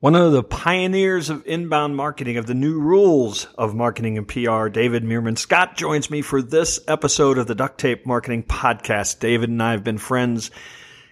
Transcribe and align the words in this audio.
One 0.00 0.14
of 0.14 0.30
the 0.30 0.44
pioneers 0.44 1.28
of 1.28 1.44
inbound 1.44 1.96
marketing, 1.96 2.36
of 2.36 2.46
the 2.46 2.54
new 2.54 2.78
rules 2.78 3.46
of 3.58 3.74
marketing 3.74 4.16
and 4.16 4.28
PR, 4.28 4.68
David 4.68 5.02
Meerman 5.02 5.36
Scott 5.36 5.76
joins 5.76 6.08
me 6.08 6.22
for 6.22 6.40
this 6.40 6.78
episode 6.86 7.36
of 7.36 7.48
the 7.48 7.56
Duct 7.56 7.80
Tape 7.80 8.06
Marketing 8.06 8.44
Podcast. 8.44 9.18
David 9.18 9.50
and 9.50 9.60
I 9.60 9.72
have 9.72 9.82
been 9.82 9.98
friends, 9.98 10.52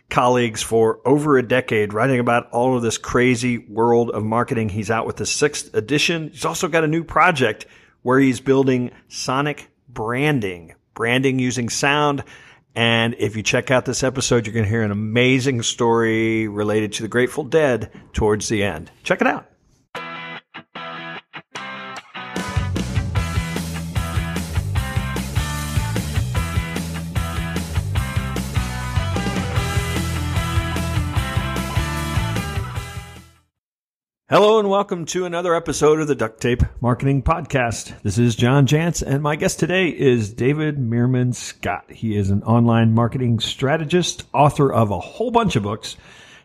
colleagues 0.09 0.62
for 0.62 1.01
over 1.04 1.37
a 1.37 1.43
decade, 1.43 1.95
writing 1.95 2.21
about 2.21 2.49
all 2.53 2.77
of 2.77 2.83
this 2.85 2.96
crazy 2.96 3.59
world 3.59 4.11
of 4.11 4.22
marketing. 4.22 4.68
He's 4.68 4.89
out 4.89 5.05
with 5.05 5.16
the 5.16 5.27
sixth 5.27 5.75
edition. 5.75 6.30
He's 6.30 6.45
also 6.45 6.68
got 6.68 6.84
a 6.84 6.87
new 6.87 7.03
project 7.03 7.66
where 8.03 8.21
he's 8.21 8.39
building 8.39 8.93
sonic 9.09 9.68
branding, 9.89 10.77
branding 10.95 11.41
using 11.41 11.71
sound. 11.71 12.23
And 12.77 13.16
if 13.18 13.36
you 13.36 13.43
check 13.43 13.70
out 13.70 13.86
this 13.86 14.04
episode, 14.04 14.46
you're 14.46 14.52
going 14.52 14.66
to 14.66 14.70
hear 14.70 14.82
an 14.82 14.90
amazing 14.90 15.62
story 15.62 16.46
related 16.46 16.93
to 16.93 17.02
the 17.02 17.08
Grateful 17.08 17.43
Dead 17.43 17.90
towards 18.12 18.48
the 18.48 18.62
end. 18.62 18.90
Check 19.02 19.22
it 19.22 19.26
out. 19.26 19.50
Hello 34.39 34.58
and 34.58 34.69
welcome 34.69 35.06
to 35.06 35.25
another 35.25 35.55
episode 35.55 35.98
of 35.98 36.08
the 36.08 36.14
Duct 36.14 36.42
Tape 36.42 36.62
Marketing 36.83 37.22
Podcast. 37.22 37.95
This 38.03 38.19
is 38.19 38.36
John 38.36 38.67
Jantsch 38.67 39.03
and 39.03 39.22
my 39.22 39.34
guest 39.34 39.59
today 39.59 39.89
is 39.89 40.31
David 40.31 40.77
Meerman 40.77 41.34
Scott. 41.34 41.91
He 41.91 42.14
is 42.14 42.28
an 42.28 42.42
online 42.42 42.92
marketing 42.92 43.41
strategist, 43.41 44.25
author 44.34 44.70
of 44.70 44.91
a 44.91 45.00
whole 45.00 45.31
bunch 45.31 45.56
of 45.56 45.62
books, 45.62 45.97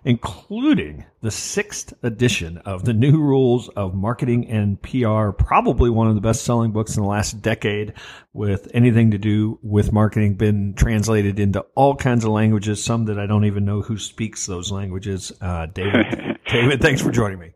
including 0.06 1.04
the 1.20 1.32
sixth 1.32 1.94
edition 2.02 2.60
of 2.60 2.86
the 2.86 2.94
New 2.94 3.20
Rules 3.20 3.68
of 3.68 3.94
Marketing 3.94 4.48
and 4.48 4.82
PR, 4.82 5.32
probably 5.32 5.90
one 5.90 6.08
of 6.08 6.16
the 6.16 6.22
best 6.22 6.46
selling 6.46 6.72
books 6.72 6.96
in 6.96 7.04
the 7.04 7.10
last 7.10 7.42
decade 7.42 7.92
with 8.32 8.72
anything 8.74 9.12
to 9.12 9.18
do 9.18 9.60
with 9.62 9.92
marketing, 9.92 10.36
been 10.36 10.76
translated 10.76 11.42
into 11.42 11.60
all 11.76 11.98
kinds 11.98 12.24
of 12.24 12.32
languages, 12.32 12.82
some 12.82 13.04
that 13.08 13.20
I 13.20 13.26
don't 13.26 13.44
even 13.44 13.66
know 13.66 13.82
who 13.82 13.98
speaks 13.98 14.46
those 14.46 14.72
languages. 14.72 15.34
Uh, 15.42 15.66
David, 15.66 16.40
David, 16.48 16.80
thanks 16.80 17.02
for 17.02 17.12
joining 17.12 17.38
me. 17.38 17.52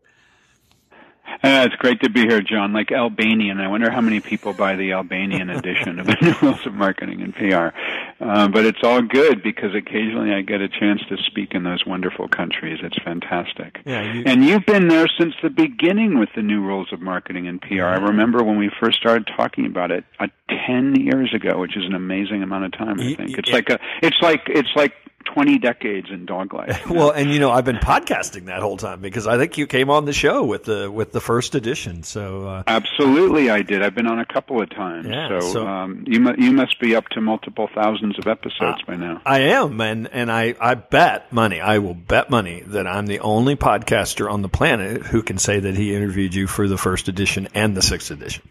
Uh, 1.42 1.66
it's 1.66 1.76
great 1.76 2.00
to 2.00 2.10
be 2.10 2.22
here, 2.22 2.40
John. 2.40 2.72
Like 2.72 2.90
Albanian, 2.92 3.60
I 3.60 3.68
wonder 3.68 3.90
how 3.90 4.00
many 4.00 4.20
people 4.20 4.52
buy 4.52 4.76
the 4.76 4.92
Albanian 4.92 5.50
edition 5.50 5.98
of 5.98 6.06
the 6.06 6.16
New 6.22 6.34
Rules 6.42 6.66
of 6.66 6.74
Marketing 6.74 7.22
and 7.22 7.34
PR. 7.34 7.76
Uh, 8.20 8.48
but 8.48 8.64
it's 8.64 8.78
all 8.82 9.02
good 9.02 9.42
because 9.42 9.74
occasionally 9.74 10.32
I 10.32 10.42
get 10.42 10.60
a 10.60 10.68
chance 10.68 11.02
to 11.08 11.16
speak 11.26 11.52
in 11.52 11.62
those 11.64 11.84
wonderful 11.86 12.28
countries. 12.28 12.78
It's 12.82 12.96
fantastic. 13.02 13.80
Yeah, 13.84 14.12
you, 14.12 14.22
and 14.26 14.44
you've 14.44 14.66
been 14.66 14.88
there 14.88 15.06
since 15.18 15.34
the 15.42 15.50
beginning 15.50 16.18
with 16.18 16.30
the 16.34 16.42
New 16.42 16.62
Rules 16.62 16.92
of 16.92 17.00
Marketing 17.00 17.46
and 17.46 17.60
PR. 17.60 17.84
I 17.84 17.96
remember 17.96 18.42
when 18.42 18.58
we 18.58 18.70
first 18.80 18.98
started 18.98 19.28
talking 19.36 19.66
about 19.66 19.90
it 19.90 20.04
uh, 20.18 20.28
ten 20.66 20.94
years 20.96 21.34
ago, 21.34 21.58
which 21.58 21.76
is 21.76 21.84
an 21.84 21.94
amazing 21.94 22.42
amount 22.42 22.64
of 22.64 22.72
time. 22.72 22.98
I 23.00 23.14
think 23.14 23.38
it's 23.38 23.50
like 23.50 23.68
a, 23.68 23.78
it's 24.02 24.20
like 24.22 24.42
it's 24.46 24.74
like 24.74 24.94
20 25.36 25.58
decades 25.58 26.08
in 26.10 26.24
dog 26.24 26.54
life. 26.54 26.88
well, 26.90 27.10
and 27.10 27.30
you 27.30 27.38
know, 27.38 27.50
I've 27.50 27.66
been 27.66 27.76
podcasting 27.76 28.46
that 28.46 28.62
whole 28.62 28.78
time 28.78 29.02
because 29.02 29.26
I 29.26 29.36
think 29.36 29.58
you 29.58 29.66
came 29.66 29.90
on 29.90 30.06
the 30.06 30.14
show 30.14 30.44
with 30.44 30.64
the 30.64 30.90
with 30.90 31.12
the 31.12 31.20
first 31.20 31.54
edition. 31.54 32.04
So 32.04 32.46
uh, 32.48 32.62
Absolutely 32.66 33.50
I 33.50 33.60
did. 33.60 33.82
I've 33.82 33.94
been 33.94 34.06
on 34.06 34.18
a 34.18 34.24
couple 34.24 34.62
of 34.62 34.70
times. 34.70 35.06
Yeah, 35.06 35.28
so, 35.28 35.40
so 35.40 35.66
um, 35.66 36.04
you 36.06 36.20
mu- 36.20 36.36
you 36.38 36.52
must 36.52 36.80
be 36.80 36.96
up 36.96 37.06
to 37.10 37.20
multiple 37.20 37.68
thousands 37.74 38.18
of 38.18 38.26
episodes 38.26 38.80
uh, 38.82 38.86
by 38.86 38.96
now. 38.96 39.20
I 39.26 39.40
am 39.40 39.78
and 39.78 40.08
and 40.08 40.32
I 40.32 40.54
I 40.58 40.72
bet 40.72 41.30
money. 41.34 41.60
I 41.60 41.80
will 41.80 41.92
bet 41.92 42.30
money 42.30 42.62
that 42.68 42.86
I'm 42.86 43.06
the 43.06 43.20
only 43.20 43.56
podcaster 43.56 44.32
on 44.32 44.40
the 44.40 44.48
planet 44.48 45.02
who 45.02 45.22
can 45.22 45.36
say 45.36 45.60
that 45.60 45.76
he 45.76 45.94
interviewed 45.94 46.34
you 46.34 46.46
for 46.46 46.66
the 46.66 46.78
first 46.78 47.08
edition 47.08 47.48
and 47.52 47.76
the 47.76 47.82
sixth 47.82 48.10
edition. 48.10 48.42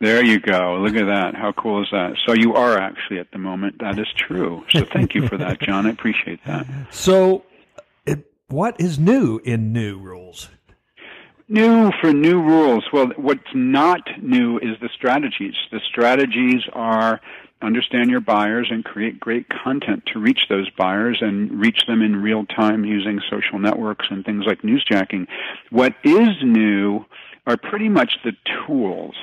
There 0.00 0.22
you 0.24 0.38
go. 0.38 0.78
Look 0.80 0.94
at 0.94 1.06
that. 1.06 1.34
How 1.34 1.52
cool 1.52 1.82
is 1.82 1.88
that? 1.90 2.16
So 2.24 2.32
you 2.32 2.54
are 2.54 2.78
actually 2.78 3.18
at 3.18 3.32
the 3.32 3.38
moment. 3.38 3.80
That 3.80 3.98
is 3.98 4.06
true. 4.16 4.64
So 4.70 4.84
thank 4.84 5.14
you 5.14 5.26
for 5.26 5.36
that, 5.38 5.60
John. 5.60 5.86
I 5.86 5.90
appreciate 5.90 6.44
that. 6.46 6.66
So, 6.90 7.44
it, 8.06 8.30
what 8.46 8.80
is 8.80 8.98
new 8.98 9.40
in 9.44 9.72
new 9.72 9.98
rules? 9.98 10.50
New 11.48 11.90
for 12.00 12.12
new 12.12 12.40
rules. 12.40 12.84
Well, 12.92 13.08
what's 13.16 13.40
not 13.54 14.02
new 14.22 14.58
is 14.58 14.78
the 14.80 14.90
strategies. 14.94 15.54
The 15.72 15.80
strategies 15.88 16.62
are 16.74 17.20
understand 17.60 18.10
your 18.10 18.20
buyers 18.20 18.68
and 18.70 18.84
create 18.84 19.18
great 19.18 19.46
content 19.48 20.04
to 20.12 20.18
reach 20.18 20.40
those 20.48 20.70
buyers 20.70 21.18
and 21.20 21.60
reach 21.60 21.80
them 21.86 22.02
in 22.02 22.16
real 22.16 22.44
time 22.46 22.84
using 22.84 23.20
social 23.30 23.58
networks 23.58 24.06
and 24.10 24.24
things 24.24 24.44
like 24.46 24.62
newsjacking. 24.62 25.26
What 25.70 25.94
is 26.04 26.28
new 26.42 27.04
are 27.46 27.56
pretty 27.56 27.88
much 27.88 28.12
the 28.24 28.32
tools. 28.66 29.16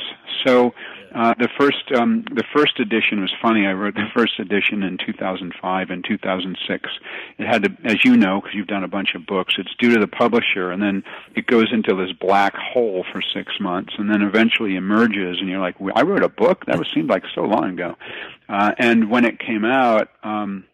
So 0.45 0.73
uh, 1.15 1.33
the 1.39 1.47
first 1.57 1.91
um, 1.95 2.25
the 2.33 2.43
first 2.53 2.79
edition 2.79 3.21
was 3.21 3.31
funny. 3.41 3.65
I 3.65 3.71
wrote 3.71 3.95
the 3.95 4.09
first 4.13 4.37
edition 4.37 4.83
in 4.83 4.97
2005 4.97 5.89
and 5.89 6.03
2006. 6.03 6.89
It 7.37 7.47
had 7.47 7.63
to, 7.63 7.69
as 7.85 8.03
you 8.03 8.17
know, 8.17 8.41
because 8.41 8.53
you've 8.53 8.67
done 8.67 8.83
a 8.83 8.87
bunch 8.89 9.15
of 9.15 9.25
books. 9.25 9.53
It's 9.57 9.73
due 9.79 9.93
to 9.93 9.99
the 9.99 10.07
publisher, 10.07 10.71
and 10.71 10.81
then 10.81 11.03
it 11.35 11.47
goes 11.47 11.67
into 11.71 11.95
this 11.95 12.11
black 12.19 12.53
hole 12.55 13.05
for 13.13 13.21
six 13.33 13.53
months, 13.61 13.93
and 13.97 14.09
then 14.09 14.23
eventually 14.23 14.75
emerges, 14.75 15.37
and 15.39 15.47
you're 15.47 15.61
like, 15.61 15.75
"I 15.95 16.01
wrote 16.01 16.23
a 16.23 16.29
book 16.29 16.65
that 16.65 16.77
was 16.77 16.87
seemed 16.93 17.09
like 17.09 17.23
so 17.33 17.43
long 17.43 17.71
ago." 17.71 17.95
Uh, 18.47 18.73
and 18.77 19.09
when 19.09 19.25
it 19.25 19.39
came 19.39 19.65
out. 19.65 20.09
Um, 20.23 20.65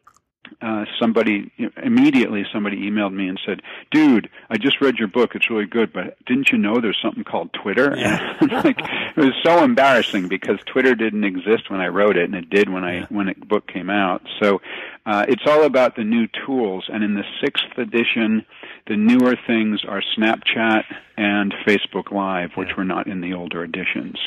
uh, 0.61 0.85
somebody 0.99 1.51
immediately 1.81 2.45
somebody 2.53 2.89
emailed 2.89 3.13
me 3.13 3.27
and 3.27 3.39
said, 3.45 3.61
"Dude, 3.89 4.29
I 4.49 4.57
just 4.57 4.81
read 4.81 4.97
your 4.97 5.07
book. 5.07 5.33
It's 5.33 5.49
really 5.49 5.65
good, 5.65 5.93
but 5.93 6.17
didn't 6.25 6.51
you 6.51 6.57
know 6.57 6.79
there's 6.79 6.99
something 7.01 7.23
called 7.23 7.51
Twitter?" 7.53 7.95
Yeah. 7.97 8.37
like 8.41 8.79
it 8.79 9.17
was 9.17 9.33
so 9.43 9.63
embarrassing 9.63 10.27
because 10.27 10.59
Twitter 10.65 10.93
didn't 10.93 11.23
exist 11.23 11.69
when 11.69 11.81
I 11.81 11.87
wrote 11.87 12.17
it, 12.17 12.25
and 12.25 12.35
it 12.35 12.49
did 12.49 12.69
when 12.69 12.83
I 12.83 12.99
yeah. 12.99 13.05
when 13.09 13.27
the 13.27 13.45
book 13.45 13.67
came 13.67 13.89
out. 13.89 14.21
So 14.41 14.61
uh, 15.05 15.25
it's 15.27 15.43
all 15.47 15.63
about 15.63 15.95
the 15.95 16.03
new 16.03 16.27
tools. 16.45 16.85
And 16.91 17.03
in 17.03 17.15
the 17.15 17.23
sixth 17.43 17.77
edition, 17.77 18.45
the 18.87 18.97
newer 18.97 19.35
things 19.47 19.81
are 19.87 20.01
Snapchat 20.17 20.83
and 21.17 21.53
Facebook 21.67 22.11
Live, 22.11 22.51
which 22.55 22.69
were 22.77 22.83
not 22.83 23.07
in 23.07 23.21
the 23.21 23.33
older 23.33 23.63
editions. 23.63 24.17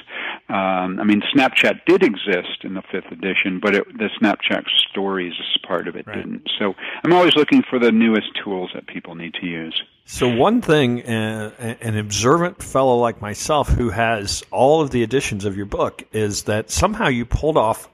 Um, 0.48 1.00
I 1.00 1.04
mean, 1.04 1.22
Snapchat 1.34 1.80
did 1.86 2.02
exist 2.02 2.62
in 2.62 2.74
the 2.74 2.82
fifth 2.92 3.10
edition, 3.10 3.60
but 3.60 3.74
it, 3.74 3.98
the 3.98 4.10
Snapchat 4.20 4.64
Stories 4.90 5.34
part 5.66 5.88
of 5.88 5.96
it 5.96 6.06
right. 6.06 6.16
didn't. 6.16 6.48
So 6.58 6.74
I'm 7.04 7.12
always 7.12 7.34
looking 7.34 7.62
for 7.68 7.78
the 7.78 7.90
newest 7.90 8.28
tools 8.42 8.70
that 8.74 8.86
people 8.86 9.14
need 9.14 9.34
to 9.34 9.46
use. 9.46 9.82
So 10.06 10.28
one 10.28 10.60
thing, 10.60 11.02
uh, 11.02 11.76
an 11.80 11.96
observant 11.96 12.62
fellow 12.62 12.96
like 12.96 13.22
myself 13.22 13.68
who 13.68 13.90
has 13.90 14.42
all 14.50 14.82
of 14.82 14.90
the 14.90 15.02
editions 15.02 15.44
of 15.44 15.56
your 15.56 15.66
book 15.66 16.04
is 16.12 16.44
that 16.44 16.70
somehow 16.70 17.08
you 17.08 17.24
pulled 17.24 17.56
off 17.56 17.88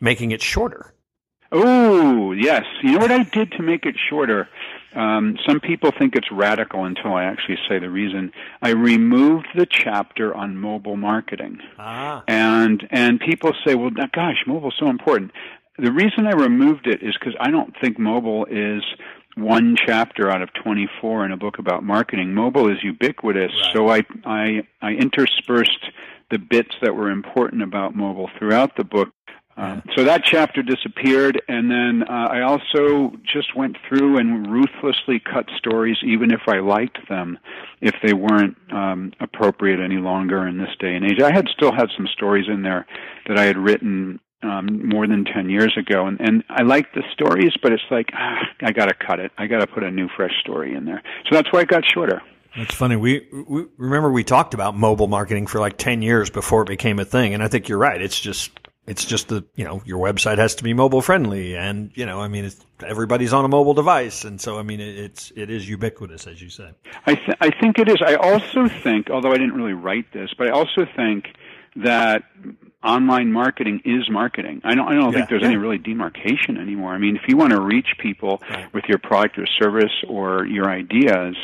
making 0.00 0.30
it 0.30 0.40
shorter. 0.40 0.92
Oh, 1.52 2.32
yes. 2.32 2.64
You 2.82 2.92
know 2.92 2.98
what 2.98 3.10
I 3.10 3.24
did 3.24 3.52
to 3.52 3.62
make 3.62 3.84
it 3.84 3.96
shorter? 4.08 4.48
Um, 4.96 5.36
some 5.46 5.60
people 5.60 5.90
think 5.96 6.16
it's 6.16 6.32
radical 6.32 6.84
until 6.84 7.12
I 7.12 7.24
actually 7.24 7.58
say 7.68 7.78
the 7.78 7.90
reason. 7.90 8.32
I 8.62 8.70
removed 8.70 9.48
the 9.54 9.66
chapter 9.66 10.34
on 10.34 10.56
mobile 10.56 10.96
marketing, 10.96 11.58
ah. 11.78 12.24
and 12.26 12.86
and 12.90 13.20
people 13.20 13.52
say, 13.66 13.74
"Well, 13.74 13.90
gosh, 13.90 14.42
mobile's 14.46 14.74
so 14.78 14.88
important." 14.88 15.32
The 15.78 15.92
reason 15.92 16.26
I 16.26 16.32
removed 16.32 16.86
it 16.86 17.02
is 17.02 17.14
because 17.20 17.34
I 17.38 17.50
don't 17.50 17.74
think 17.78 17.98
mobile 17.98 18.46
is 18.46 18.82
one 19.36 19.76
chapter 19.76 20.30
out 20.30 20.40
of 20.40 20.48
24 20.54 21.26
in 21.26 21.32
a 21.32 21.36
book 21.36 21.58
about 21.58 21.82
marketing. 21.82 22.32
Mobile 22.32 22.72
is 22.72 22.78
ubiquitous, 22.82 23.52
right. 23.52 23.72
so 23.74 23.88
I, 23.90 24.00
I 24.24 24.66
I 24.80 24.92
interspersed 24.92 25.90
the 26.30 26.38
bits 26.38 26.74
that 26.80 26.94
were 26.94 27.10
important 27.10 27.62
about 27.62 27.94
mobile 27.94 28.30
throughout 28.38 28.76
the 28.76 28.84
book 28.84 29.10
um, 29.56 29.82
so 29.96 30.04
that 30.04 30.22
chapter 30.24 30.62
disappeared, 30.62 31.40
and 31.48 31.70
then 31.70 32.02
uh, 32.08 32.28
I 32.30 32.42
also 32.42 33.12
just 33.24 33.56
went 33.56 33.76
through 33.88 34.18
and 34.18 34.46
ruthlessly 34.50 35.18
cut 35.18 35.46
stories, 35.56 35.96
even 36.04 36.30
if 36.30 36.42
I 36.46 36.58
liked 36.58 36.98
them, 37.08 37.38
if 37.80 37.94
they 38.02 38.12
weren't 38.12 38.56
um, 38.70 39.12
appropriate 39.18 39.80
any 39.80 39.96
longer 39.96 40.46
in 40.46 40.58
this 40.58 40.68
day 40.78 40.94
and 40.94 41.04
age. 41.04 41.20
I 41.22 41.32
had 41.32 41.48
still 41.48 41.72
had 41.72 41.88
some 41.96 42.06
stories 42.06 42.46
in 42.48 42.62
there 42.62 42.86
that 43.28 43.38
I 43.38 43.44
had 43.44 43.56
written 43.56 44.20
um, 44.42 44.86
more 44.90 45.06
than 45.06 45.24
ten 45.24 45.48
years 45.48 45.74
ago, 45.78 46.06
and, 46.06 46.20
and 46.20 46.44
I 46.50 46.62
liked 46.62 46.94
the 46.94 47.02
stories, 47.14 47.52
but 47.62 47.72
it's 47.72 47.82
like 47.90 48.10
ah, 48.12 48.38
I 48.60 48.72
got 48.72 48.86
to 48.86 48.94
cut 48.94 49.20
it. 49.20 49.32
I 49.38 49.46
got 49.46 49.60
to 49.60 49.66
put 49.66 49.84
a 49.84 49.90
new, 49.90 50.08
fresh 50.14 50.38
story 50.40 50.74
in 50.74 50.84
there. 50.84 51.02
So 51.30 51.34
that's 51.34 51.50
why 51.50 51.62
it 51.62 51.68
got 51.68 51.82
shorter. 51.86 52.20
That's 52.58 52.74
funny. 52.74 52.96
We, 52.96 53.26
we 53.48 53.66
remember 53.78 54.10
we 54.10 54.24
talked 54.24 54.54
about 54.54 54.76
mobile 54.76 55.08
marketing 55.08 55.46
for 55.46 55.60
like 55.60 55.78
ten 55.78 56.02
years 56.02 56.28
before 56.28 56.62
it 56.62 56.68
became 56.68 56.98
a 56.98 57.06
thing, 57.06 57.32
and 57.32 57.42
I 57.42 57.48
think 57.48 57.70
you're 57.70 57.78
right. 57.78 58.00
It's 58.00 58.20
just 58.20 58.50
it's 58.86 59.04
just 59.04 59.28
that 59.28 59.44
you 59.56 59.64
know 59.64 59.82
your 59.84 59.98
website 59.98 60.38
has 60.38 60.54
to 60.56 60.64
be 60.64 60.74
mobile 60.74 61.02
friendly, 61.02 61.56
and 61.56 61.90
you 61.94 62.06
know 62.06 62.20
I 62.20 62.28
mean 62.28 62.50
everybody's 62.84 63.32
on 63.32 63.44
a 63.44 63.48
mobile 63.48 63.74
device, 63.74 64.24
and 64.24 64.40
so 64.40 64.58
I 64.58 64.62
mean 64.62 64.80
it, 64.80 64.96
it's 64.96 65.32
it 65.36 65.50
is 65.50 65.68
ubiquitous 65.68 66.26
as 66.26 66.40
you 66.40 66.50
said. 66.50 66.74
I 67.06 67.14
th- 67.14 67.36
I 67.40 67.50
think 67.50 67.78
it 67.78 67.88
is. 67.88 68.02
I 68.04 68.14
also 68.14 68.68
think, 68.68 69.10
although 69.10 69.30
I 69.30 69.38
didn't 69.38 69.54
really 69.54 69.72
write 69.72 70.12
this, 70.12 70.30
but 70.36 70.48
I 70.48 70.50
also 70.50 70.86
think 70.96 71.26
that 71.76 72.22
online 72.84 73.32
marketing 73.32 73.82
is 73.84 74.08
marketing. 74.08 74.60
I 74.64 74.74
don't 74.74 74.88
I 74.88 74.94
don't 74.94 75.10
yeah, 75.12 75.18
think 75.18 75.28
there's 75.28 75.42
yeah. 75.42 75.48
any 75.48 75.56
really 75.56 75.78
demarcation 75.78 76.56
anymore. 76.56 76.92
I 76.92 76.98
mean, 76.98 77.16
if 77.16 77.22
you 77.28 77.36
want 77.36 77.52
to 77.52 77.60
reach 77.60 77.88
people 77.98 78.40
right. 78.48 78.72
with 78.72 78.84
your 78.88 78.98
product 78.98 79.38
or 79.38 79.46
service 79.46 79.92
or 80.08 80.46
your 80.46 80.70
ideas, 80.70 81.36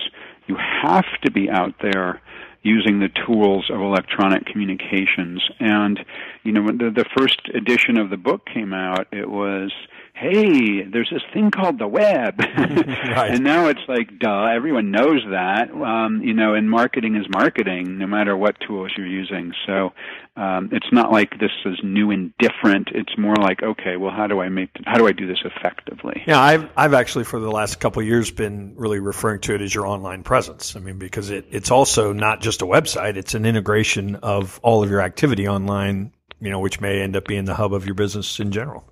You 0.48 0.56
have 0.82 1.06
to 1.22 1.30
be 1.30 1.48
out 1.48 1.74
there 1.80 2.20
using 2.62 3.00
the 3.00 3.10
tools 3.26 3.70
of 3.70 3.80
electronic 3.80 4.46
communications. 4.46 5.42
And, 5.58 5.98
you 6.44 6.52
know, 6.52 6.62
when 6.62 6.78
the, 6.78 6.90
the 6.90 7.04
first 7.16 7.40
edition 7.54 7.98
of 7.98 8.10
the 8.10 8.16
book 8.16 8.46
came 8.46 8.72
out, 8.72 9.08
it 9.12 9.28
was 9.28 9.72
hey, 10.14 10.84
there's 10.84 11.10
this 11.10 11.22
thing 11.32 11.50
called 11.50 11.78
the 11.78 11.88
web. 11.88 12.38
right. 12.56 13.32
And 13.32 13.42
now 13.42 13.68
it's 13.68 13.80
like, 13.88 14.18
duh, 14.18 14.44
everyone 14.44 14.90
knows 14.90 15.22
that. 15.30 15.70
Um, 15.70 16.22
you 16.22 16.34
know, 16.34 16.54
and 16.54 16.70
marketing 16.70 17.16
is 17.16 17.26
marketing, 17.28 17.98
no 17.98 18.06
matter 18.06 18.36
what 18.36 18.56
tools 18.60 18.92
you're 18.96 19.06
using. 19.06 19.52
So 19.66 19.92
um, 20.36 20.68
it's 20.70 20.86
not 20.92 21.10
like 21.10 21.38
this 21.40 21.50
is 21.64 21.78
new 21.82 22.10
and 22.10 22.32
different. 22.38 22.88
It's 22.94 23.16
more 23.18 23.36
like, 23.36 23.62
okay, 23.62 23.96
well, 23.96 24.10
how 24.10 24.26
do 24.26 24.40
I 24.40 24.48
make, 24.48 24.70
how 24.84 24.98
do 24.98 25.06
I 25.06 25.12
do 25.12 25.26
this 25.26 25.40
effectively? 25.44 26.22
Yeah, 26.26 26.40
I've 26.40 26.70
I've 26.76 26.94
actually 26.94 27.24
for 27.24 27.40
the 27.40 27.50
last 27.50 27.80
couple 27.80 28.00
of 28.00 28.08
years 28.08 28.30
been 28.30 28.74
really 28.76 28.98
referring 28.98 29.40
to 29.42 29.54
it 29.54 29.60
as 29.60 29.74
your 29.74 29.86
online 29.86 30.22
presence. 30.22 30.76
I 30.76 30.80
mean, 30.80 30.98
because 30.98 31.30
it 31.30 31.46
it's 31.50 31.70
also 31.70 32.12
not 32.12 32.40
just 32.40 32.62
a 32.62 32.66
website; 32.66 33.16
it's 33.16 33.34
an 33.34 33.44
integration 33.44 34.16
of 34.16 34.60
all 34.62 34.82
of 34.82 34.90
your 34.90 35.00
activity 35.00 35.48
online. 35.48 36.12
You 36.40 36.50
know, 36.50 36.58
which 36.58 36.80
may 36.80 37.00
end 37.00 37.14
up 37.14 37.26
being 37.26 37.44
the 37.44 37.54
hub 37.54 37.72
of 37.72 37.86
your 37.86 37.94
business 37.94 38.40
in 38.40 38.50
general. 38.50 38.91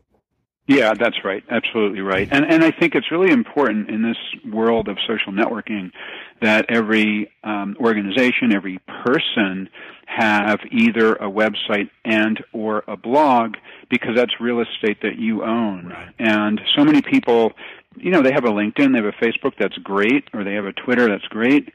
Yeah, 0.71 0.95
that's 0.95 1.25
right. 1.25 1.43
Absolutely 1.51 2.01
right. 2.01 2.29
And 2.31 2.45
and 2.45 2.63
I 2.63 2.71
think 2.71 2.95
it's 2.95 3.11
really 3.11 3.33
important 3.33 3.91
in 3.91 4.03
this 4.03 4.17
world 4.53 4.87
of 4.87 4.99
social 5.05 5.33
networking 5.33 5.91
that 6.41 6.67
every 6.69 7.33
um, 7.43 7.77
organization, 7.81 8.55
every 8.55 8.79
person 9.03 9.69
have 10.07 10.61
either 10.71 11.15
a 11.15 11.29
website 11.29 11.91
and 12.05 12.43
or 12.53 12.85
a 12.87 12.97
blog 12.97 13.57
because 13.91 14.15
that's 14.15 14.33
real 14.41 14.61
estate 14.61 15.03
that 15.03 15.19
you 15.19 15.43
own. 15.43 15.89
Right. 15.89 16.15
And 16.21 16.61
so 16.77 16.85
many 16.85 17.03
people, 17.03 17.53
you 17.97 18.13
know, 18.13 18.23
they 18.23 18.33
have 18.33 18.45
a 18.45 18.51
LinkedIn, 18.51 18.93
they 18.93 19.03
have 19.03 19.13
a 19.13 19.25
Facebook, 19.25 19.55
that's 19.59 19.77
great, 19.79 20.29
or 20.33 20.45
they 20.45 20.55
have 20.55 20.67
a 20.67 20.73
Twitter, 20.73 21.09
that's 21.09 21.27
great, 21.27 21.73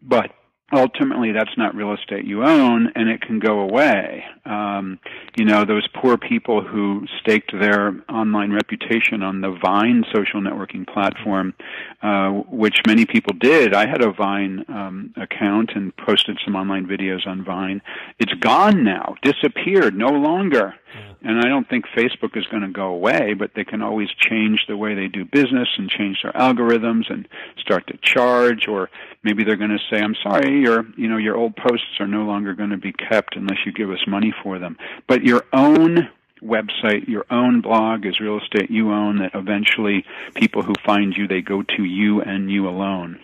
but 0.00 0.32
ultimately 0.72 1.32
that's 1.32 1.56
not 1.56 1.74
real 1.74 1.92
estate 1.92 2.24
you 2.24 2.44
own 2.44 2.90
and 2.94 3.08
it 3.08 3.20
can 3.20 3.38
go 3.38 3.60
away. 3.60 4.24
Um, 4.44 4.98
you 5.36 5.44
know, 5.44 5.64
those 5.64 5.86
poor 5.94 6.16
people 6.16 6.62
who 6.62 7.06
staked 7.20 7.52
their 7.52 7.94
online 8.08 8.52
reputation 8.52 9.22
on 9.22 9.40
the 9.40 9.56
Vine 9.62 10.04
social 10.14 10.40
networking 10.40 10.86
platform, 10.86 11.54
uh, 12.02 12.30
which 12.30 12.78
many 12.86 13.06
people 13.06 13.34
did. 13.38 13.74
I 13.74 13.86
had 13.86 14.02
a 14.02 14.12
Vine 14.12 14.64
um, 14.68 15.14
account 15.16 15.72
and 15.74 15.94
posted 15.96 16.38
some 16.44 16.56
online 16.56 16.86
videos 16.86 17.26
on 17.26 17.44
Vine. 17.44 17.82
It's 18.18 18.34
gone 18.34 18.82
now, 18.84 19.14
disappeared, 19.22 19.96
no 19.96 20.08
longer. 20.08 20.74
And 21.22 21.38
I 21.38 21.48
don't 21.48 21.68
think 21.68 21.84
Facebook 21.96 22.36
is 22.36 22.44
going 22.46 22.62
to 22.62 22.68
go 22.68 22.86
away, 22.86 23.34
but 23.34 23.52
they 23.54 23.64
can 23.64 23.82
always 23.82 24.08
change 24.18 24.64
the 24.68 24.76
way 24.76 24.94
they 24.94 25.08
do 25.08 25.24
business 25.24 25.68
and 25.78 25.88
change 25.88 26.18
their 26.22 26.32
algorithms 26.32 27.10
and 27.10 27.28
start 27.58 27.86
to 27.88 27.98
charge 28.02 28.66
or 28.68 28.90
maybe 29.22 29.44
they're 29.44 29.56
going 29.56 29.70
to 29.70 29.78
say, 29.90 30.02
"I'm 30.02 30.16
sorry, 30.22 30.60
your 30.60 30.84
you 30.96 31.08
know, 31.08 31.16
your 31.16 31.36
old 31.36 31.56
posts 31.56 32.00
are 32.00 32.06
no 32.06 32.22
longer 32.22 32.54
going 32.54 32.70
to 32.70 32.76
be 32.76 32.92
kept 32.92 33.36
unless 33.36 33.58
you 33.64 33.72
give 33.72 33.90
us 33.90 34.04
money 34.06 34.34
for 34.42 34.58
them." 34.58 34.76
But 35.06 35.22
your 35.22 35.44
own 35.52 36.08
website, 36.42 37.08
your 37.08 37.24
own 37.30 37.60
blog 37.60 38.04
is 38.04 38.20
real 38.20 38.38
estate 38.38 38.70
you 38.70 38.92
own 38.92 39.18
that 39.18 39.30
eventually 39.34 40.04
people 40.34 40.62
who 40.62 40.74
find 40.84 41.14
you, 41.16 41.28
they 41.28 41.40
go 41.40 41.62
to 41.62 41.84
you 41.84 42.20
and 42.20 42.50
you 42.50 42.68
alone. 42.68 43.20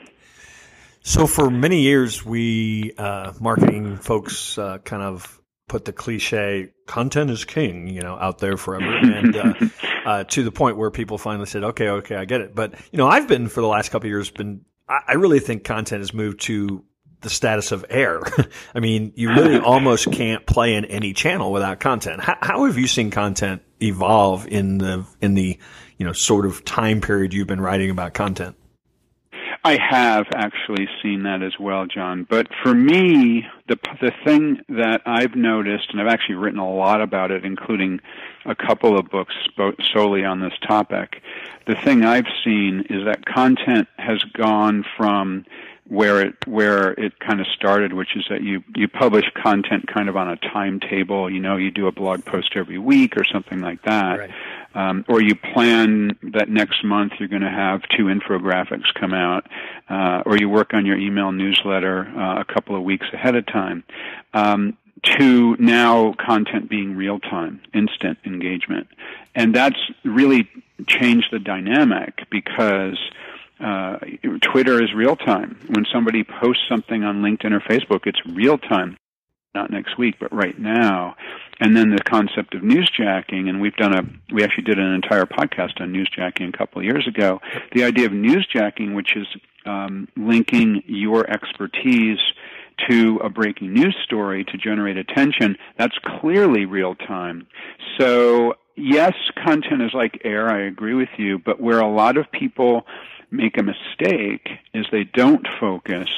So 1.02 1.26
for 1.26 1.50
many 1.50 1.82
years, 1.82 2.24
we 2.24 2.92
uh, 2.98 3.32
marketing 3.40 3.96
folks 3.96 4.58
uh, 4.58 4.78
kind 4.78 5.02
of 5.02 5.37
put 5.68 5.84
the 5.84 5.92
cliche 5.92 6.70
content 6.86 7.30
is 7.30 7.44
king, 7.44 7.86
you 7.86 8.00
know, 8.00 8.16
out 8.18 8.38
there 8.38 8.56
forever, 8.56 8.96
and 8.96 9.36
uh, 9.36 9.54
uh, 10.06 10.24
to 10.24 10.42
the 10.42 10.50
point 10.50 10.76
where 10.76 10.90
people 10.90 11.18
finally 11.18 11.46
said, 11.46 11.62
okay, 11.62 11.88
okay, 11.88 12.16
I 12.16 12.24
get 12.24 12.40
it. 12.40 12.54
But 12.54 12.74
you 12.90 12.96
know, 12.96 13.06
I've 13.06 13.28
been 13.28 13.48
for 13.48 13.60
the 13.60 13.66
last 13.66 13.90
couple 13.90 14.06
of 14.06 14.10
years 14.10 14.30
been, 14.30 14.64
I, 14.88 15.00
I 15.08 15.12
really 15.14 15.40
think 15.40 15.64
content 15.64 16.00
has 16.00 16.12
moved 16.12 16.40
to 16.42 16.84
the 17.20 17.30
status 17.30 17.72
of 17.72 17.84
air. 17.90 18.22
I 18.74 18.80
mean, 18.80 19.12
you 19.14 19.30
really 19.30 19.58
almost 19.64 20.10
can't 20.12 20.46
play 20.46 20.74
in 20.74 20.84
any 20.86 21.12
channel 21.12 21.52
without 21.52 21.80
content. 21.80 22.20
How, 22.20 22.36
how 22.40 22.64
have 22.66 22.78
you 22.78 22.86
seen 22.86 23.10
content 23.10 23.62
evolve 23.82 24.46
in 24.46 24.78
the 24.78 25.04
in 25.20 25.34
the 25.34 25.58
you 25.98 26.06
know 26.06 26.12
sort 26.12 26.46
of 26.46 26.64
time 26.64 27.00
period 27.00 27.34
you've 27.34 27.46
been 27.46 27.60
writing 27.60 27.90
about 27.90 28.14
content? 28.14 28.56
I 29.64 29.76
have 29.78 30.26
actually 30.34 30.88
seen 31.02 31.24
that 31.24 31.42
as 31.42 31.58
well, 31.58 31.86
John. 31.86 32.26
But 32.28 32.48
for 32.62 32.74
me, 32.74 33.46
the 33.66 33.76
the 34.00 34.12
thing 34.24 34.60
that 34.68 35.02
I've 35.04 35.34
noticed, 35.34 35.90
and 35.90 36.00
I've 36.00 36.12
actually 36.12 36.36
written 36.36 36.60
a 36.60 36.70
lot 36.70 37.02
about 37.02 37.30
it, 37.30 37.44
including 37.44 38.00
a 38.44 38.54
couple 38.54 38.98
of 38.98 39.08
books 39.10 39.34
solely 39.92 40.24
on 40.24 40.40
this 40.40 40.54
topic. 40.66 41.22
The 41.66 41.74
thing 41.74 42.04
I've 42.04 42.28
seen 42.44 42.86
is 42.88 43.04
that 43.04 43.26
content 43.26 43.88
has 43.98 44.22
gone 44.34 44.84
from 44.96 45.44
where 45.88 46.20
it 46.20 46.46
where 46.46 46.92
it 46.92 47.18
kind 47.18 47.40
of 47.40 47.46
started, 47.48 47.92
which 47.92 48.16
is 48.16 48.26
that 48.30 48.42
you 48.42 48.62
you 48.76 48.88
publish 48.88 49.24
content 49.42 49.86
kind 49.86 50.08
of 50.08 50.16
on 50.16 50.28
a 50.28 50.36
timetable. 50.36 51.30
You 51.30 51.40
know, 51.40 51.56
you 51.56 51.70
do 51.70 51.86
a 51.86 51.92
blog 51.92 52.24
post 52.24 52.52
every 52.56 52.78
week 52.78 53.16
or 53.16 53.24
something 53.24 53.60
like 53.60 53.82
that. 53.82 54.18
Right 54.18 54.30
um, 54.74 55.04
or 55.08 55.20
you 55.20 55.34
plan 55.34 56.16
that 56.34 56.48
next 56.48 56.84
month 56.84 57.12
you're 57.18 57.28
going 57.28 57.42
to 57.42 57.50
have 57.50 57.82
two 57.96 58.04
infographics 58.04 58.92
come 58.94 59.14
out, 59.14 59.46
uh, 59.88 60.22
or 60.26 60.36
you 60.36 60.48
work 60.48 60.74
on 60.74 60.86
your 60.86 60.96
email 60.96 61.32
newsletter 61.32 62.06
uh, 62.06 62.40
a 62.40 62.44
couple 62.44 62.76
of 62.76 62.82
weeks 62.82 63.06
ahead 63.12 63.34
of 63.34 63.46
time. 63.46 63.84
Um, 64.34 64.76
to 65.04 65.56
now 65.60 66.12
content 66.14 66.68
being 66.68 66.96
real 66.96 67.20
time, 67.20 67.60
instant 67.72 68.18
engagement. 68.24 68.88
And 69.32 69.54
that's 69.54 69.78
really 70.04 70.48
changed 70.88 71.28
the 71.30 71.38
dynamic 71.38 72.28
because 72.30 72.98
uh, 73.60 73.98
Twitter 74.40 74.82
is 74.82 74.94
real 74.94 75.16
time. 75.16 75.58
When 75.68 75.84
somebody 75.92 76.24
posts 76.24 76.62
something 76.68 77.04
on 77.04 77.22
LinkedIn 77.22 77.52
or 77.52 77.60
Facebook, 77.60 78.06
it's 78.06 78.20
real 78.26 78.58
time 78.58 78.96
not 79.54 79.70
next 79.70 79.98
week, 79.98 80.16
but 80.20 80.32
right 80.32 80.58
now. 80.58 81.16
And 81.60 81.76
then 81.76 81.90
the 81.90 82.02
concept 82.02 82.54
of 82.54 82.62
newsjacking, 82.62 83.48
and 83.48 83.60
we've 83.60 83.74
done 83.74 83.94
a, 83.94 84.02
we 84.32 84.44
actually 84.44 84.64
did 84.64 84.78
an 84.78 84.94
entire 84.94 85.24
podcast 85.24 85.80
on 85.80 85.92
newsjacking 85.92 86.54
a 86.54 86.56
couple 86.56 86.80
of 86.80 86.84
years 86.84 87.08
ago. 87.08 87.40
The 87.72 87.84
idea 87.84 88.06
of 88.06 88.12
newsjacking, 88.12 88.94
which 88.94 89.16
is 89.16 89.26
um, 89.66 90.08
linking 90.16 90.82
your 90.86 91.28
expertise 91.28 92.18
to 92.88 93.18
a 93.24 93.28
breaking 93.28 93.72
news 93.72 93.96
story 94.04 94.44
to 94.44 94.56
generate 94.56 94.96
attention, 94.96 95.56
that's 95.76 95.96
clearly 96.20 96.64
real 96.64 96.94
time. 96.94 97.48
So 97.98 98.54
yes, 98.78 99.14
content 99.42 99.82
is 99.82 99.92
like 99.94 100.22
air, 100.24 100.48
I 100.48 100.62
agree 100.62 100.94
with 100.94 101.08
you, 101.16 101.38
but 101.38 101.60
where 101.60 101.80
a 101.80 101.90
lot 101.90 102.16
of 102.16 102.30
people 102.30 102.86
make 103.30 103.58
a 103.58 103.62
mistake 103.62 104.48
is 104.72 104.86
they 104.90 105.04
don't 105.04 105.46
focus 105.60 106.08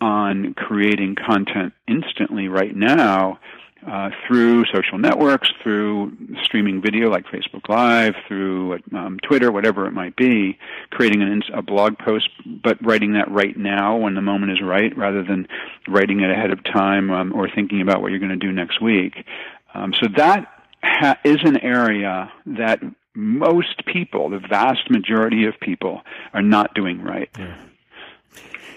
on 0.00 0.54
creating 0.54 1.14
content 1.14 1.72
instantly 1.86 2.48
right 2.48 2.74
now 2.74 3.38
uh, 3.86 4.10
through 4.26 4.64
social 4.66 4.98
networks, 4.98 5.50
through 5.62 6.12
streaming 6.42 6.82
video 6.82 7.08
like 7.08 7.24
Facebook 7.26 7.68
Live, 7.68 8.14
through 8.28 8.78
um, 8.94 9.18
Twitter, 9.22 9.50
whatever 9.50 9.86
it 9.86 9.92
might 9.92 10.16
be, 10.16 10.58
creating 10.90 11.22
an, 11.22 11.42
a 11.54 11.62
blog 11.62 11.98
post, 11.98 12.28
but 12.62 12.84
writing 12.84 13.14
that 13.14 13.30
right 13.30 13.56
now 13.56 13.96
when 13.96 14.14
the 14.14 14.22
moment 14.22 14.52
is 14.52 14.60
right, 14.62 14.96
rather 14.96 15.22
than 15.22 15.48
writing 15.88 16.20
it 16.20 16.30
ahead 16.30 16.50
of 16.50 16.62
time 16.64 17.10
um, 17.10 17.32
or 17.32 17.48
thinking 17.48 17.80
about 17.80 18.02
what 18.02 18.10
you're 18.10 18.20
going 18.20 18.30
to 18.30 18.36
do 18.36 18.52
next 18.52 18.82
week. 18.82 19.24
Um, 19.72 19.94
so 19.94 20.08
that 20.16 20.59
ha- 20.82 21.18
is 21.24 21.38
an 21.44 21.58
area 21.58 22.32
that 22.46 22.80
most 23.14 23.84
people, 23.86 24.30
the 24.30 24.38
vast 24.38 24.90
majority 24.90 25.46
of 25.46 25.54
people, 25.60 26.02
are 26.32 26.42
not 26.42 26.74
doing 26.74 27.02
right. 27.02 27.30
Yeah. 27.38 27.56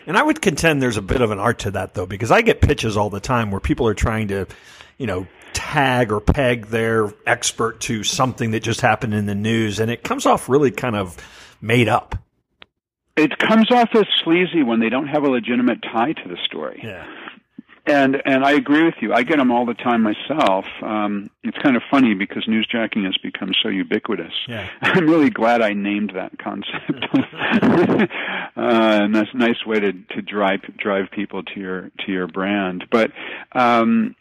And 0.05 0.17
I 0.17 0.23
would 0.23 0.41
contend 0.41 0.81
there's 0.81 0.97
a 0.97 1.01
bit 1.01 1.21
of 1.21 1.31
an 1.31 1.39
art 1.39 1.59
to 1.59 1.71
that 1.71 1.93
though, 1.93 2.05
because 2.05 2.31
I 2.31 2.41
get 2.41 2.61
pitches 2.61 2.97
all 2.97 3.09
the 3.09 3.19
time 3.19 3.51
where 3.51 3.61
people 3.61 3.87
are 3.87 3.93
trying 3.93 4.27
to, 4.29 4.47
you 4.97 5.07
know, 5.07 5.27
tag 5.53 6.11
or 6.11 6.19
peg 6.19 6.67
their 6.67 7.13
expert 7.25 7.79
to 7.81 8.03
something 8.03 8.51
that 8.51 8.63
just 8.63 8.81
happened 8.81 9.13
in 9.13 9.27
the 9.27 9.35
news, 9.35 9.79
and 9.79 9.89
it 9.89 10.03
comes 10.03 10.25
off 10.25 10.49
really 10.49 10.71
kind 10.71 10.95
of 10.95 11.17
made 11.61 11.87
up. 11.87 12.17
It 13.15 13.37
comes 13.37 13.71
off 13.71 13.89
as 13.93 14.05
sleazy 14.23 14.63
when 14.63 14.79
they 14.79 14.89
don't 14.89 15.07
have 15.07 15.23
a 15.23 15.29
legitimate 15.29 15.83
tie 15.83 16.13
to 16.13 16.27
the 16.27 16.37
story. 16.45 16.81
Yeah. 16.83 17.05
And 17.85 18.21
and 18.25 18.45
I 18.45 18.53
agree 18.53 18.85
with 18.85 18.95
you. 19.01 19.13
I 19.13 19.23
get 19.23 19.39
them 19.39 19.51
all 19.51 19.65
the 19.65 19.73
time 19.73 20.03
myself. 20.03 20.65
Um, 20.81 21.29
it's 21.43 21.57
kind 21.57 21.75
of 21.75 21.81
funny 21.91 22.13
because 22.13 22.45
newsjacking 22.45 23.03
has 23.03 23.17
become 23.17 23.51
so 23.61 23.67
ubiquitous. 23.67 24.31
Yeah. 24.47 24.69
I'm 24.81 25.05
really 25.05 25.29
glad 25.29 25.61
I 25.61 25.73
named 25.73 26.13
that 26.15 26.37
concept. 26.39 27.05
uh, 27.13 28.07
and 28.55 29.13
that's 29.13 29.29
a 29.33 29.37
nice 29.37 29.65
way 29.65 29.81
to 29.81 29.91
to 29.91 30.21
drive 30.21 30.61
drive 30.77 31.11
people 31.11 31.43
to 31.43 31.59
your 31.59 31.91
to 32.05 32.11
your 32.11 32.27
brand. 32.27 32.85
But 32.89 33.11
um, 33.51 34.15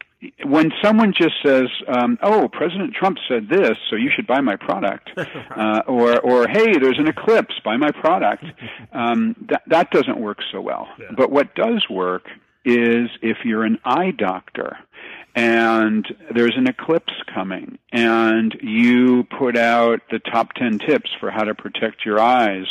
when 0.44 0.72
someone 0.82 1.12
just 1.16 1.34
says, 1.44 1.68
um, 1.86 2.18
"Oh, 2.20 2.48
President 2.48 2.94
Trump 2.94 3.18
said 3.28 3.48
this, 3.48 3.76
so 3.90 3.96
you 3.96 4.10
should 4.14 4.26
buy 4.26 4.40
my 4.40 4.56
product," 4.56 5.10
uh, 5.16 5.82
or 5.86 6.18
or 6.20 6.48
"Hey, 6.48 6.78
there's 6.78 6.98
an 6.98 7.06
eclipse, 7.06 7.54
buy 7.64 7.76
my 7.76 7.92
product," 7.92 8.44
um, 8.92 9.36
that 9.48 9.62
that 9.68 9.90
doesn't 9.92 10.18
work 10.18 10.38
so 10.50 10.60
well. 10.60 10.88
Yeah. 10.98 11.06
But 11.16 11.30
what 11.30 11.54
does 11.54 11.86
work 11.88 12.24
is 12.64 13.10
if 13.20 13.38
you're 13.44 13.64
an 13.64 13.78
eye 13.84 14.10
doctor 14.10 14.78
and 15.34 16.06
there's 16.34 16.56
an 16.56 16.66
eclipse 16.66 17.12
coming 17.32 17.78
and 17.92 18.54
you 18.62 19.24
put 19.24 19.56
out 19.56 20.00
the 20.10 20.18
top 20.18 20.52
10 20.54 20.78
tips 20.78 21.10
for 21.18 21.30
how 21.30 21.44
to 21.44 21.54
protect 21.54 22.04
your 22.04 22.20
eyes 22.20 22.66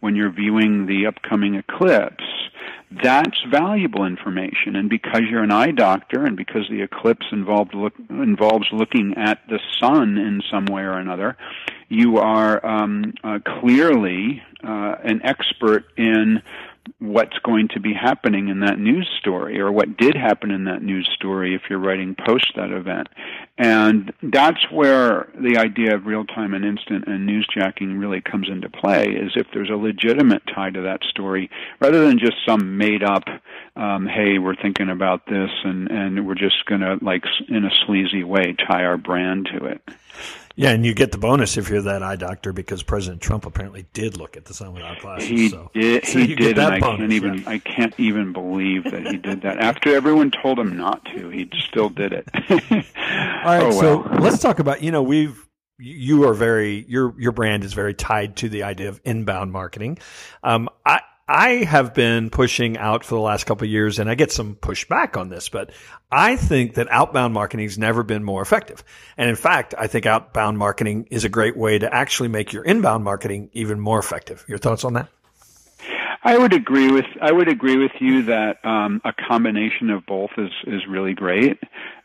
when 0.00 0.16
you're 0.16 0.30
viewing 0.30 0.86
the 0.86 1.06
upcoming 1.06 1.54
eclipse 1.54 2.24
that's 2.90 3.42
valuable 3.50 4.04
information. 4.04 4.76
And 4.76 4.88
because 4.88 5.22
you're 5.28 5.42
an 5.42 5.50
eye 5.50 5.72
doctor, 5.72 6.24
and 6.24 6.36
because 6.36 6.68
the 6.70 6.82
eclipse 6.82 7.26
look, 7.32 7.94
involves 8.10 8.66
looking 8.72 9.14
at 9.16 9.40
the 9.48 9.58
sun 9.80 10.18
in 10.18 10.40
some 10.50 10.66
way 10.66 10.82
or 10.82 10.98
another, 10.98 11.36
you 11.88 12.18
are 12.18 12.64
um, 12.64 13.14
uh, 13.24 13.38
clearly 13.60 14.42
uh, 14.62 14.96
an 15.02 15.20
expert 15.24 15.86
in 15.96 16.42
what's 16.98 17.38
going 17.44 17.68
to 17.68 17.80
be 17.80 17.92
happening 17.92 18.48
in 18.48 18.60
that 18.60 18.78
news 18.78 19.08
story 19.18 19.60
or 19.60 19.70
what 19.72 19.96
did 19.96 20.16
happen 20.16 20.50
in 20.50 20.64
that 20.64 20.82
news 20.82 21.08
story 21.14 21.54
if 21.54 21.62
you're 21.68 21.78
writing 21.78 22.14
post 22.26 22.52
that 22.56 22.70
event. 22.70 23.08
And 23.58 24.12
that's 24.22 24.70
where 24.70 25.28
the 25.34 25.56
idea 25.58 25.94
of 25.94 26.06
real 26.06 26.24
time 26.24 26.54
and 26.54 26.64
instant 26.64 27.06
and 27.06 27.28
newsjacking 27.28 27.98
really 27.98 28.20
comes 28.20 28.48
into 28.50 28.68
play 28.68 29.04
is 29.06 29.32
if 29.36 29.46
there's 29.52 29.70
a 29.70 29.76
legitimate 29.76 30.42
tie 30.54 30.70
to 30.70 30.82
that 30.82 31.02
story 31.04 31.50
rather 31.80 32.06
than 32.06 32.18
just 32.18 32.36
some 32.46 32.76
made 32.76 33.02
up 33.02 33.24
um, 33.76 34.06
hey 34.06 34.38
we're 34.38 34.56
thinking 34.56 34.90
about 34.90 35.26
this 35.26 35.50
and 35.64 35.90
and 35.90 36.26
we're 36.26 36.34
just 36.34 36.64
going 36.66 36.80
to 36.80 36.98
like 37.02 37.24
in 37.48 37.64
a 37.64 37.70
sleazy 37.86 38.24
way 38.24 38.54
tie 38.68 38.84
our 38.84 38.96
brand 38.96 39.48
to 39.52 39.66
it. 39.66 39.80
Yeah, 40.58 40.70
and 40.70 40.86
you 40.86 40.94
get 40.94 41.12
the 41.12 41.18
bonus 41.18 41.58
if 41.58 41.68
you're 41.68 41.82
that 41.82 42.02
eye 42.02 42.16
doctor 42.16 42.50
because 42.54 42.82
President 42.82 43.20
Trump 43.20 43.44
apparently 43.44 43.86
did 43.92 44.16
look 44.16 44.38
at 44.38 44.46
the 44.46 44.54
sun 44.54 44.72
without 44.72 44.98
glasses. 45.00 45.28
He 45.28 45.48
so, 45.50 45.70
did. 45.74 46.04
so 46.06 46.18
he 46.18 46.34
did, 46.34 46.58
and 46.58 46.74
I 46.74 46.80
bonus, 46.80 46.98
can't 47.00 47.12
even. 47.12 47.34
Yeah. 47.34 47.50
I 47.50 47.58
can't 47.58 47.94
even 48.00 48.32
believe 48.32 48.84
that 48.84 49.06
he 49.06 49.18
did 49.18 49.42
that. 49.42 49.58
After 49.58 49.94
everyone 49.94 50.30
told 50.30 50.58
him 50.58 50.74
not 50.74 51.04
to, 51.14 51.28
he 51.28 51.50
still 51.68 51.90
did 51.90 52.14
it. 52.14 52.26
All 52.34 52.48
right, 53.44 53.62
oh, 53.64 53.70
so 53.70 54.00
well. 54.00 54.20
let's 54.20 54.38
talk 54.38 54.58
about. 54.58 54.82
You 54.82 54.92
know, 54.92 55.02
we've 55.02 55.46
you 55.78 56.26
are 56.26 56.32
very 56.32 56.86
your 56.88 57.14
your 57.20 57.32
brand 57.32 57.62
is 57.62 57.74
very 57.74 57.92
tied 57.92 58.36
to 58.36 58.48
the 58.48 58.62
idea 58.62 58.88
of 58.88 58.98
inbound 59.04 59.52
marketing. 59.52 59.98
Um, 60.42 60.70
I 60.86 61.00
I 61.28 61.64
have 61.64 61.92
been 61.92 62.30
pushing 62.30 62.78
out 62.78 63.04
for 63.04 63.16
the 63.16 63.20
last 63.20 63.44
couple 63.44 63.64
of 63.64 63.70
years, 63.70 63.98
and 63.98 64.08
I 64.08 64.14
get 64.14 64.30
some 64.30 64.54
pushback 64.54 65.16
on 65.16 65.28
this, 65.28 65.48
but 65.48 65.70
I 66.10 66.36
think 66.36 66.74
that 66.74 66.86
outbound 66.88 67.34
marketing 67.34 67.66
has 67.66 67.76
never 67.76 68.04
been 68.04 68.22
more 68.22 68.42
effective. 68.42 68.84
And 69.16 69.28
in 69.28 69.34
fact, 69.34 69.74
I 69.76 69.88
think 69.88 70.06
outbound 70.06 70.56
marketing 70.56 71.08
is 71.10 71.24
a 71.24 71.28
great 71.28 71.56
way 71.56 71.80
to 71.80 71.92
actually 71.92 72.28
make 72.28 72.52
your 72.52 72.62
inbound 72.62 73.02
marketing 73.02 73.50
even 73.54 73.80
more 73.80 73.98
effective. 73.98 74.44
Your 74.46 74.58
thoughts 74.58 74.84
on 74.84 74.92
that? 74.92 75.08
I 76.22 76.38
would 76.38 76.52
agree 76.52 76.90
with 76.90 77.04
I 77.20 77.30
would 77.30 77.46
agree 77.46 77.76
with 77.76 77.92
you 78.00 78.24
that 78.24 78.64
um, 78.64 79.00
a 79.04 79.12
combination 79.12 79.90
of 79.90 80.04
both 80.06 80.30
is 80.36 80.50
is 80.66 80.82
really 80.88 81.14
great. 81.14 81.56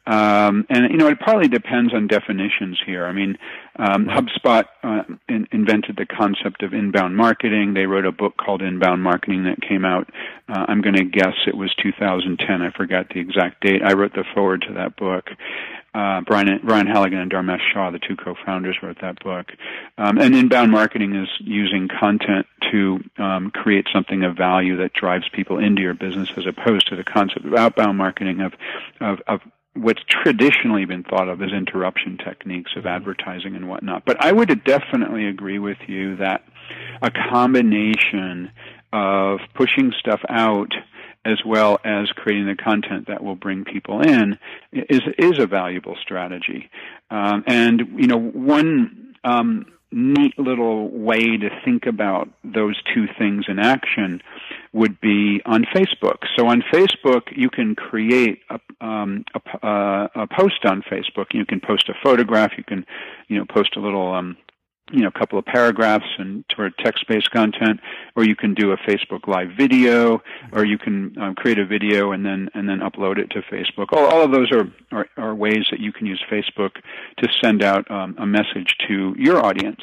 Um, 0.08 0.66
and 0.70 0.90
you 0.92 0.98
know, 0.98 1.08
it 1.08 1.20
probably 1.20 1.48
depends 1.48 1.94
on 1.94 2.08
definitions 2.08 2.80
here. 2.86 3.06
I 3.06 3.12
mean, 3.12 3.38
um, 3.78 4.08
HubSpot 4.08 4.66
uh, 4.84 5.04
in, 5.30 5.48
invented 5.52 5.96
the 5.96 6.06
concept 6.06 6.64
of 6.64 6.74
inbound 6.74 7.16
marketing. 7.16 7.74
They 7.74 7.86
wrote 7.86 8.06
a 8.06 8.12
book 8.12 8.36
called 8.38 8.62
Inbound 8.62 9.04
Marketing 9.04 9.44
that 9.44 9.62
came 9.62 9.86
out. 9.86 10.10
Uh, 10.50 10.66
I'm 10.68 10.82
going 10.82 10.96
to 10.96 11.04
guess 11.04 11.36
it 11.46 11.56
was 11.56 11.74
2010. 11.82 12.62
I 12.62 12.72
forgot 12.72 13.10
the 13.10 13.20
exact 13.20 13.62
date. 13.62 13.82
I 13.84 13.94
wrote 13.94 14.14
the 14.14 14.26
foreword 14.34 14.66
to 14.68 14.74
that 14.74 14.98
book. 14.98 15.30
Uh, 15.94 16.22
Brian, 16.22 16.48
Brian 16.64 16.88
Halligan 16.88 17.20
and 17.20 17.30
Dharmesh 17.30 17.60
Shah, 17.74 17.92
the 17.92 18.00
two 18.00 18.16
co-founders, 18.16 18.78
wrote 18.82 19.00
that 19.02 19.22
book. 19.22 19.48
Um, 19.98 20.18
and 20.18 20.34
inbound 20.34 20.72
marketing 20.72 21.16
is 21.16 21.28
using 21.40 21.90
content 21.90 22.48
to 22.72 23.00
um, 23.18 23.52
create 23.52 23.86
something 23.94 24.24
of 24.24 24.38
value 24.38 24.78
that 24.78 24.94
drives 24.94 25.26
people 25.34 25.60
into 25.60 25.82
your 25.82 25.94
business, 25.94 26.30
as 26.38 26.46
opposed 26.48 26.88
to 26.88 26.96
the 26.96 27.04
concept 27.04 27.46
of 27.46 27.54
outbound 27.54 27.98
marketing 27.98 28.40
of 28.40 28.54
of, 29.02 29.20
of 29.28 29.42
what's 29.74 30.02
traditionally 30.10 30.86
been 30.86 31.04
thought 31.04 31.30
of 31.30 31.42
as 31.42 31.52
interruption 31.52 32.18
techniques 32.18 32.72
of 32.76 32.86
advertising 32.86 33.56
and 33.56 33.70
whatnot. 33.70 34.04
But 34.06 34.24
I 34.24 34.32
would 34.32 34.64
definitely 34.64 35.28
agree 35.28 35.60
with 35.60 35.78
you 35.88 36.18
that 36.18 36.44
a 37.02 37.10
combination 37.12 38.52
of 38.92 39.40
pushing 39.56 39.94
stuff 40.00 40.20
out 40.30 40.74
as 41.24 41.38
well 41.46 41.80
as 41.86 42.10
creating 42.10 42.48
the 42.48 42.56
content 42.56 43.08
that 43.08 43.24
will 43.24 43.36
bring 43.36 43.64
people 43.64 44.02
in 44.02 44.38
is 44.74 45.02
is 45.18 45.40
a 45.40 45.46
valuable 45.46 45.96
strategy. 46.02 46.70
Um, 47.10 47.44
and 47.48 47.82
you 47.98 48.08
know, 48.08 48.18
one 48.18 49.16
um, 49.24 49.68
neat 49.92 50.38
little 50.40 50.90
way 50.90 51.38
to 51.38 51.50
think 51.64 51.86
about 51.86 52.30
those 52.44 52.80
two 52.94 53.06
things 53.20 53.46
in 53.48 53.60
action 53.60 54.22
would 54.74 55.00
be 55.02 55.42
on 55.46 55.66
Facebook. 55.76 56.20
So 56.38 56.48
on 56.48 56.64
Facebook, 56.74 57.24
you 57.36 57.50
can 57.50 57.76
create 57.76 58.40
a, 58.50 58.60
um, 58.86 59.26
a, 59.36 59.68
uh, 59.68 60.08
a 60.16 60.28
post 60.28 60.64
on 60.66 60.82
Facebook. 60.82 61.34
You 61.34 61.46
can 61.46 61.60
post 61.60 61.90
a 61.90 61.94
photograph. 62.02 62.52
You 62.58 62.64
can, 62.64 62.86
you 63.28 63.38
know, 63.38 63.46
post 63.46 63.76
a 63.76 63.82
little 63.82 64.14
um, 64.14 64.38
you 64.92 65.02
know, 65.02 65.08
a 65.08 65.20
couple 65.20 65.40
of 65.40 65.46
paragraphs 65.46 66.06
and 66.18 66.44
toward 66.50 66.78
text-based 66.78 67.32
content, 67.32 67.80
or 68.16 68.24
you 68.24 68.36
can 68.36 68.54
do 68.54 68.72
a 68.72 68.78
Facebook 68.78 69.28
Live 69.28 69.50
video, 69.58 70.22
or 70.52 70.66
you 70.66 70.78
can 70.78 71.16
um, 71.18 71.36
create 71.36 71.60
a 71.60 71.66
video 71.66 72.12
and 72.12 72.26
then 72.26 72.50
and 72.54 72.68
then 72.68 72.80
upload 72.80 73.18
it 73.18 73.30
to 73.32 73.42
Facebook. 73.44 73.88
All, 73.94 74.06
all 74.06 74.24
of 74.24 74.32
those 74.32 74.52
are, 74.52 74.68
are, 74.92 75.08
are 75.18 75.36
ways 75.36 75.66
that 75.72 75.80
you 75.80 75.92
can 75.92 76.06
use 76.06 76.22
Facebook 76.30 76.72
to 77.20 77.28
send 77.42 77.64
out 77.64 77.90
um, 77.90 78.16
a 78.18 78.26
message 78.26 78.76
to 78.88 79.16
your 79.18 79.44
audience. 79.44 79.82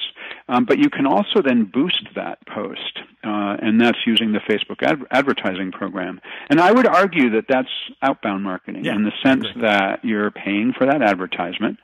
Um, 0.49 0.65
but 0.65 0.79
you 0.79 0.91
can 0.91 1.07
also 1.07 1.43
then 1.45 1.65
boost 1.65 2.09
that 2.15 2.39
post, 2.47 2.99
uh, 3.25 3.57
and 3.63 3.81
that's 3.81 3.99
using 4.07 4.33
the 4.33 4.41
Facebook 4.41 4.83
ad- 4.83 5.05
advertising 5.11 5.73
program. 5.73 6.21
And 6.51 6.61
I 6.61 6.73
would 6.73 6.87
argue 6.87 7.31
that 7.31 7.45
that's 7.49 7.69
outbound 8.03 8.45
marketing 8.45 8.85
yeah, 8.85 8.95
in 8.95 9.05
the 9.05 9.13
sense 9.23 9.45
that 9.61 10.05
you're 10.05 10.31
paying 10.31 10.73
for 10.77 10.87
that 10.87 11.03
advertisement 11.03 11.79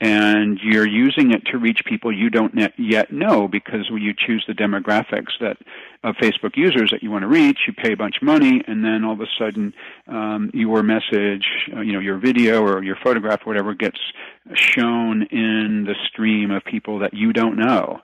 and 0.00 0.60
you're 0.62 0.86
using 0.86 1.32
it 1.32 1.44
to 1.46 1.58
reach 1.58 1.80
people 1.84 2.12
you 2.12 2.30
don't 2.30 2.54
yet 2.78 3.12
know 3.12 3.48
because 3.48 3.90
when 3.90 4.00
you 4.00 4.14
choose 4.14 4.44
the 4.46 4.54
demographics 4.54 5.32
that 5.40 5.56
of 6.04 6.14
Facebook 6.16 6.56
users 6.56 6.90
that 6.92 7.02
you 7.02 7.10
want 7.10 7.22
to 7.22 7.28
reach, 7.28 7.58
you 7.66 7.72
pay 7.72 7.92
a 7.92 7.96
bunch 7.96 8.18
of 8.18 8.22
money, 8.22 8.62
and 8.68 8.84
then 8.84 9.04
all 9.04 9.14
of 9.14 9.20
a 9.20 9.26
sudden 9.36 9.74
um, 10.06 10.50
your 10.54 10.84
message, 10.84 11.44
uh, 11.76 11.80
you 11.80 11.92
know, 11.92 11.98
your 11.98 12.18
video 12.18 12.62
or 12.62 12.84
your 12.84 12.96
photograph, 13.02 13.40
or 13.44 13.50
whatever, 13.50 13.74
gets 13.74 13.98
shown 14.54 15.22
in 15.24 15.84
the 15.84 15.94
stream 16.06 16.52
of 16.52 16.64
people 16.64 17.00
that 17.00 17.14
you 17.14 17.32
don't 17.32 17.56
know. 17.56 18.00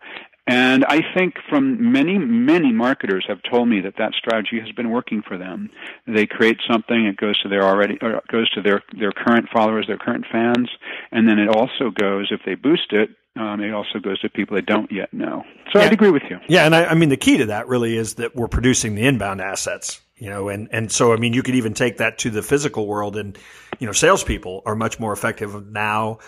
And 0.46 0.84
I 0.84 1.00
think 1.16 1.34
from 1.48 1.92
many, 1.92 2.18
many 2.18 2.70
marketers 2.70 3.24
have 3.28 3.38
told 3.50 3.68
me 3.68 3.80
that 3.80 3.94
that 3.96 4.12
strategy 4.12 4.60
has 4.60 4.70
been 4.72 4.90
working 4.90 5.22
for 5.26 5.38
them. 5.38 5.70
They 6.06 6.26
create 6.26 6.58
something, 6.70 7.06
it 7.06 7.16
goes 7.16 7.40
to 7.42 7.48
their 7.48 7.62
already, 7.62 7.96
or 8.02 8.20
goes 8.30 8.50
to 8.50 8.60
their, 8.60 8.82
their 8.98 9.12
current 9.12 9.48
followers, 9.52 9.86
their 9.86 9.96
current 9.96 10.26
fans, 10.30 10.68
and 11.12 11.26
then 11.26 11.38
it 11.38 11.48
also 11.48 11.90
goes, 11.90 12.28
if 12.30 12.40
they 12.44 12.56
boost 12.56 12.92
it, 12.92 13.10
um, 13.36 13.60
it 13.60 13.72
also 13.72 13.98
goes 13.98 14.20
to 14.20 14.28
people 14.28 14.54
they 14.54 14.62
don't 14.62 14.92
yet 14.92 15.12
know. 15.12 15.44
So 15.72 15.78
Yeah. 15.78 15.86
I'd 15.86 15.92
agree 15.92 16.10
with 16.10 16.22
you. 16.28 16.38
Yeah, 16.46 16.66
and 16.66 16.74
I, 16.74 16.84
I 16.84 16.94
mean 16.94 17.08
the 17.08 17.16
key 17.16 17.38
to 17.38 17.46
that 17.46 17.66
really 17.66 17.96
is 17.96 18.14
that 18.14 18.36
we're 18.36 18.48
producing 18.48 18.94
the 18.94 19.06
inbound 19.06 19.40
assets, 19.40 20.00
you 20.16 20.30
know, 20.30 20.48
and 20.48 20.68
and 20.70 20.92
so 20.92 21.12
I 21.12 21.16
mean 21.16 21.32
you 21.32 21.42
could 21.42 21.56
even 21.56 21.74
take 21.74 21.96
that 21.96 22.18
to 22.18 22.30
the 22.30 22.42
physical 22.42 22.86
world, 22.86 23.16
and 23.16 23.36
you 23.80 23.86
know, 23.86 23.92
salespeople 23.92 24.62
are 24.66 24.76
much 24.76 25.00
more 25.00 25.12
effective 25.12 25.68
now 25.72 26.18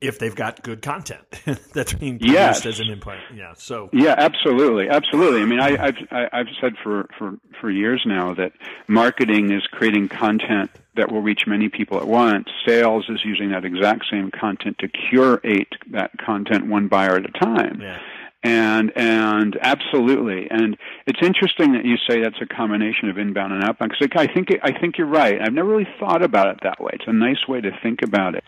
if 0.00 0.18
they've 0.18 0.34
got 0.34 0.62
good 0.62 0.80
content 0.82 1.20
that's 1.74 1.92
being 1.92 2.18
produced 2.18 2.34
Yes. 2.34 2.66
as 2.66 2.80
an 2.80 2.88
input. 2.88 3.16
Yeah, 3.34 3.52
so 3.56 3.90
Yeah, 3.92 4.14
absolutely, 4.16 4.88
absolutely. 4.88 5.42
I 5.42 5.44
mean, 5.44 5.60
I, 5.60 5.86
I've 5.86 5.96
I, 6.10 6.28
I've 6.32 6.46
said 6.60 6.74
for, 6.82 7.08
for 7.18 7.36
for 7.60 7.70
years 7.70 8.02
now 8.06 8.34
that 8.34 8.52
marketing 8.86 9.50
is 9.50 9.62
creating 9.72 10.08
content 10.08 10.70
that 10.96 11.10
will 11.12 11.22
reach 11.22 11.42
many 11.46 11.68
people 11.68 11.98
at 11.98 12.06
once. 12.06 12.48
Sales 12.66 13.06
is 13.08 13.20
using 13.24 13.50
that 13.50 13.64
exact 13.64 14.04
same 14.10 14.30
content 14.30 14.76
to 14.78 14.88
curate 14.88 15.68
that 15.90 16.10
content 16.24 16.66
one 16.66 16.88
buyer 16.88 17.16
at 17.16 17.24
a 17.24 17.32
time. 17.32 17.80
yeah. 17.80 17.98
And 18.44 18.92
and 18.94 19.58
absolutely, 19.60 20.48
and 20.48 20.76
it's 21.08 21.18
interesting 21.22 21.72
that 21.72 21.84
you 21.84 21.96
say 22.08 22.22
that's 22.22 22.40
a 22.40 22.46
combination 22.46 23.08
of 23.10 23.18
inbound 23.18 23.52
and 23.52 23.64
outbound. 23.64 23.92
Because 23.98 24.08
I 24.16 24.32
think 24.32 24.48
I 24.62 24.70
think 24.78 24.96
you're 24.96 25.08
right. 25.08 25.40
I've 25.42 25.52
never 25.52 25.68
really 25.68 25.88
thought 25.98 26.22
about 26.22 26.46
it 26.46 26.58
that 26.62 26.80
way. 26.80 26.92
It's 26.94 27.08
a 27.08 27.12
nice 27.12 27.48
way 27.48 27.60
to 27.60 27.72
think 27.82 28.00
about 28.02 28.36
it. 28.36 28.44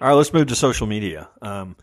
All 0.00 0.08
right, 0.08 0.14
let's 0.14 0.32
move 0.32 0.46
to 0.46 0.56
social 0.56 0.86
media. 0.86 1.28
Um, 1.42 1.76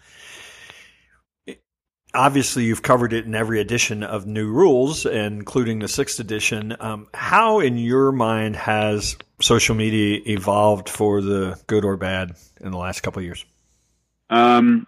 obviously, 2.15 2.63
you've 2.65 2.81
covered 2.81 3.13
it 3.13 3.25
in 3.25 3.35
every 3.35 3.61
edition 3.61 4.01
of 4.01 4.25
New 4.25 4.51
Rules, 4.51 5.05
including 5.05 5.79
the 5.79 5.87
sixth 5.87 6.19
edition. 6.19 6.75
Um, 6.79 7.07
how, 7.13 7.59
in 7.59 7.77
your 7.77 8.11
mind, 8.11 8.55
has 8.55 9.17
social 9.39 9.75
media 9.75 10.21
evolved 10.25 10.89
for 10.89 11.21
the 11.21 11.59
good 11.67 11.85
or 11.85 11.95
bad 11.95 12.35
in 12.59 12.71
the 12.71 12.77
last 12.79 13.01
couple 13.01 13.19
of 13.19 13.25
years? 13.25 13.45
Um, 14.31 14.87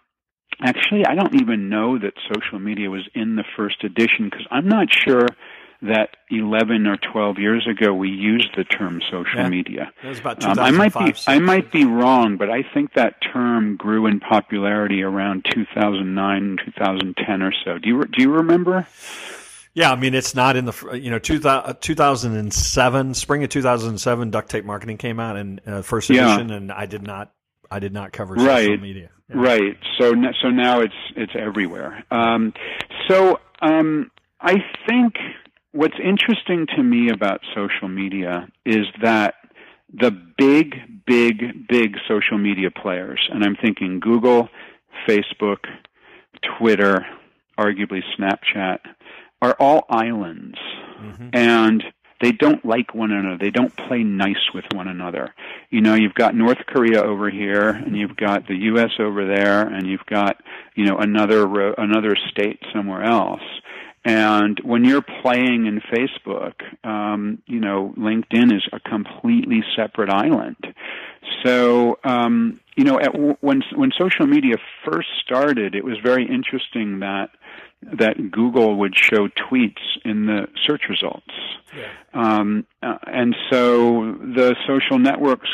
actually, 0.60 1.06
I 1.06 1.14
don't 1.14 1.40
even 1.40 1.70
know 1.70 2.00
that 2.00 2.14
social 2.34 2.58
media 2.58 2.90
was 2.90 3.08
in 3.14 3.36
the 3.36 3.46
first 3.56 3.84
edition 3.84 4.26
because 4.26 4.48
I'm 4.50 4.68
not 4.68 4.88
sure 4.92 5.28
that 5.82 6.18
11 6.30 6.88
or 6.88 6.98
12 6.98 7.38
years 7.40 7.66
ago 7.68 7.94
we 7.94 8.10
used 8.10 8.50
the 8.58 8.64
term 8.66 9.02
social 9.10 9.40
Yeah. 9.40 9.50
media. 9.50 9.92
That 10.04 10.10
was 10.10 10.20
about 10.20 10.44
Um, 10.44 10.60
I 10.60 10.72
might 10.72 10.94
be 10.94 11.12
2005. 11.12 11.36
I 11.36 11.40
might 11.40 11.72
be 11.72 11.86
wrong, 11.86 12.36
but 12.38 12.50
I 12.50 12.64
think 12.64 12.94
that 12.94 13.22
term 13.22 13.78
grew 13.78 14.06
in 14.06 14.20
popularity 14.20 15.02
around 15.04 15.46
2009, 15.46 16.58
2010 16.66 17.42
or 17.42 17.54
so. 17.64 17.78
Do 17.78 17.88
you 17.88 18.04
do 18.06 18.22
you 18.24 18.32
remember? 18.32 18.86
Yeah, 19.74 19.92
I 19.92 19.96
mean, 19.96 20.14
it's 20.16 20.36
not 20.36 20.56
in 20.58 20.66
the, 20.66 21.00
you 21.00 21.12
know, 21.12 21.20
2000, 21.20 21.78
2007, 21.80 23.14
spring 23.14 23.44
of 23.44 23.50
2007, 23.50 24.32
duct 24.32 24.50
tape 24.50 24.66
marketing 24.66 24.98
came 24.98 25.20
out 25.20 25.38
in 25.38 25.62
uh, 25.66 25.82
first 25.84 26.10
Yeah. 26.10 26.34
edition, 26.34 26.52
and 26.52 26.72
I 26.72 26.86
did 26.88 27.04
not, 27.04 27.32
I 27.72 27.80
did 27.80 27.94
not 27.94 28.12
cover 28.12 28.36
social 28.36 28.48
Right. 28.52 28.82
media. 28.82 29.10
Yeah. 29.30 29.36
Right. 29.40 29.78
So 30.00 30.14
so 30.42 30.50
now 30.50 30.80
it's 30.82 30.96
it's 31.16 31.34
everywhere. 31.36 32.04
Um, 32.12 32.52
so 33.08 33.40
um, 33.62 34.10
I 34.42 34.56
think 34.88 35.16
what's 35.72 35.98
interesting 36.04 36.68
to 36.76 36.84
me 36.84 37.10
about 37.10 37.42
social 37.56 37.88
media 37.88 38.48
is 38.66 38.86
that 39.02 39.36
the 39.94 40.12
big, 40.38 41.06
big, 41.06 41.68
big 41.68 41.96
social 42.08 42.38
media 42.38 42.70
players, 42.72 43.20
and 43.32 43.44
I'm 43.44 43.56
thinking 43.56 44.00
Google, 44.00 44.50
Facebook, 45.08 45.66
Twitter, 46.58 47.06
arguably 47.58 48.02
Snapchat, 48.18 48.80
are 49.42 49.56
all 49.60 49.86
islands. 49.90 50.58
Mm-hmm. 51.02 51.30
And 51.34 51.84
they 52.22 52.32
don't 52.34 52.66
like 52.66 52.94
one 52.94 53.12
another. 53.12 53.38
They 53.40 53.50
don't 53.50 53.76
play 53.76 54.04
nice 54.04 54.52
with 54.54 54.66
one 54.74 54.88
another. 54.90 55.34
You 55.70 55.82
know, 55.82 55.96
you've 55.96 56.14
got 56.14 56.36
North 56.36 56.58
Korea 56.68 57.02
over 57.02 57.30
here, 57.30 57.70
and 57.70 57.96
you've 57.96 58.18
got 58.18 58.48
the 58.48 58.56
U.S. 58.56 58.92
over 59.00 59.26
there, 59.26 59.62
and 59.66 59.88
you've 59.88 60.06
got 60.06 60.42
you 60.76 60.86
know 60.86 60.98
another 60.98 61.74
another 61.78 62.18
state 62.30 62.60
somewhere 62.74 63.04
else. 63.04 63.42
And 64.06 64.60
when 64.64 64.86
you're 64.86 65.04
playing 65.22 65.66
in 65.66 65.82
Facebook, 65.82 66.54
um, 66.86 67.42
you 67.46 67.60
know, 67.60 67.94
LinkedIn 67.98 68.56
is 68.56 68.68
a 68.72 68.80
completely 68.80 69.62
separate 69.76 70.10
island. 70.10 70.56
So, 71.44 72.00
um, 72.04 72.60
you 72.76 72.86
know, 72.86 73.00
at, 73.00 73.14
when 73.42 73.62
when 73.76 73.92
social 73.98 74.26
media 74.26 74.56
first 74.86 75.10
started, 75.24 75.76
it 75.76 75.84
was 75.84 75.98
very 76.02 76.26
interesting 76.26 77.00
that 77.00 77.30
that 77.82 78.32
Google 78.32 78.78
would 78.78 78.96
show 78.96 79.28
tweets 79.28 79.80
in 80.04 80.26
the 80.26 80.48
search 80.66 80.84
results. 80.90 81.32
Yeah. 81.76 81.88
Um, 82.14 82.66
uh, 82.84 82.98
and 83.08 83.36
so 83.50 84.16
the 84.20 84.56
social 84.68 85.00
networks 85.00 85.50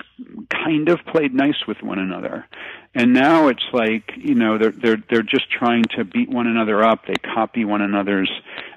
kind 0.50 0.90
of 0.90 1.00
played 1.06 1.34
nice 1.34 1.68
with 1.68 1.78
one 1.84 2.00
another. 2.00 2.46
And 2.96 3.14
now 3.14 3.50
it's 3.50 3.66
like, 3.74 4.12
you 4.18 4.36
know, 4.36 4.58
they're, 4.58 4.72
they're, 4.72 5.04
they're 5.10 5.22
just 5.22 5.52
trying 5.52 5.84
to 5.98 6.06
beat 6.06 6.30
one 6.30 6.48
another 6.48 6.82
up. 6.82 7.06
They 7.06 7.16
copy 7.16 7.66
one 7.66 7.82
another's, 7.82 8.32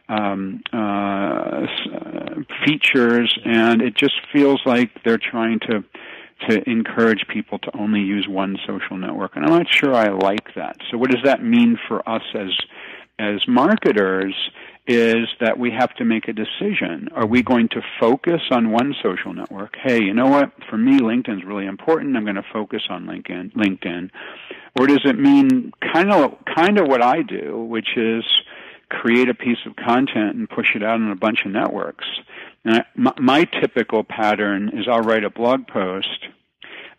um, 0.08 0.62
uh, 0.72 0.76
uh 0.76 2.34
features 2.64 3.38
and 3.44 3.82
it 3.82 3.94
just 3.94 4.14
feels 4.32 4.60
like 4.64 4.90
they're 5.04 5.18
trying 5.18 5.60
to 5.60 5.84
to 6.48 6.70
encourage 6.70 7.26
people 7.28 7.58
to 7.58 7.76
only 7.76 8.00
use 8.00 8.28
one 8.28 8.56
social 8.66 8.96
network. 8.96 9.34
And 9.34 9.44
I'm 9.44 9.50
not 9.50 9.66
sure 9.68 9.94
I 9.94 10.08
like 10.08 10.54
that. 10.54 10.76
So 10.90 10.96
what 10.96 11.10
does 11.10 11.22
that 11.24 11.42
mean 11.42 11.78
for 11.88 12.08
us 12.08 12.22
as 12.34 12.50
as 13.18 13.40
marketers 13.48 14.34
is 14.88 15.28
that 15.38 15.58
we 15.58 15.70
have 15.70 15.94
to 15.96 16.04
make 16.04 16.28
a 16.28 16.32
decision. 16.32 17.10
Are 17.14 17.26
we 17.26 17.42
going 17.42 17.68
to 17.68 17.82
focus 18.00 18.40
on 18.50 18.70
one 18.70 18.94
social 19.02 19.34
network? 19.34 19.76
Hey, 19.76 20.02
you 20.02 20.14
know 20.14 20.28
what? 20.28 20.50
For 20.70 20.78
me, 20.78 20.98
LinkedIn 20.98 21.40
is 21.40 21.44
really 21.44 21.66
important. 21.66 22.16
I'm 22.16 22.24
going 22.24 22.36
to 22.36 22.46
focus 22.50 22.82
on 22.88 23.04
LinkedIn. 23.04 23.52
LinkedIn. 23.52 24.10
Or 24.80 24.86
does 24.86 25.02
it 25.04 25.18
mean 25.18 25.72
kind 25.92 26.10
of 26.10 26.38
kind 26.56 26.78
of 26.78 26.88
what 26.88 27.02
I 27.02 27.20
do, 27.20 27.58
which 27.68 27.88
is 27.96 28.24
create 28.88 29.28
a 29.28 29.34
piece 29.34 29.58
of 29.66 29.76
content 29.76 30.36
and 30.36 30.48
push 30.48 30.74
it 30.74 30.82
out 30.82 30.94
on 30.94 31.10
a 31.10 31.16
bunch 31.16 31.40
of 31.44 31.52
networks? 31.52 32.06
And 32.64 32.76
I, 32.76 32.84
my, 32.96 33.12
my 33.20 33.44
typical 33.44 34.04
pattern 34.04 34.70
is 34.70 34.86
I'll 34.90 35.00
write 35.00 35.24
a 35.24 35.30
blog 35.30 35.66
post. 35.66 36.28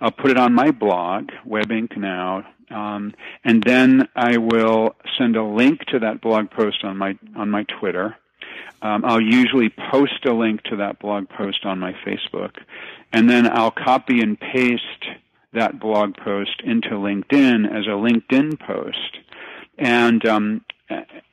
I'll 0.01 0.11
put 0.11 0.31
it 0.31 0.37
on 0.37 0.53
my 0.53 0.71
blog, 0.71 1.29
WebInkNow, 1.47 2.45
um, 2.71 3.13
and 3.43 3.63
then 3.63 4.07
I 4.15 4.37
will 4.37 4.95
send 5.17 5.35
a 5.35 5.43
link 5.43 5.81
to 5.85 5.99
that 5.99 6.21
blog 6.21 6.51
post 6.51 6.83
on 6.83 6.97
my 6.97 7.17
on 7.35 7.49
my 7.49 7.65
Twitter. 7.79 8.15
Um, 8.81 9.03
I'll 9.03 9.21
usually 9.21 9.69
post 9.91 10.25
a 10.25 10.33
link 10.33 10.63
to 10.63 10.77
that 10.77 10.99
blog 10.99 11.27
post 11.29 11.65
on 11.65 11.79
my 11.79 11.93
Facebook, 12.05 12.55
and 13.11 13.29
then 13.29 13.49
I'll 13.49 13.71
copy 13.71 14.21
and 14.21 14.39
paste 14.39 15.05
that 15.53 15.79
blog 15.79 16.15
post 16.15 16.61
into 16.63 16.89
LinkedIn 16.89 17.65
as 17.65 17.85
a 17.87 17.97
LinkedIn 17.97 18.59
post, 18.59 19.17
and 19.77 20.25
um, 20.25 20.61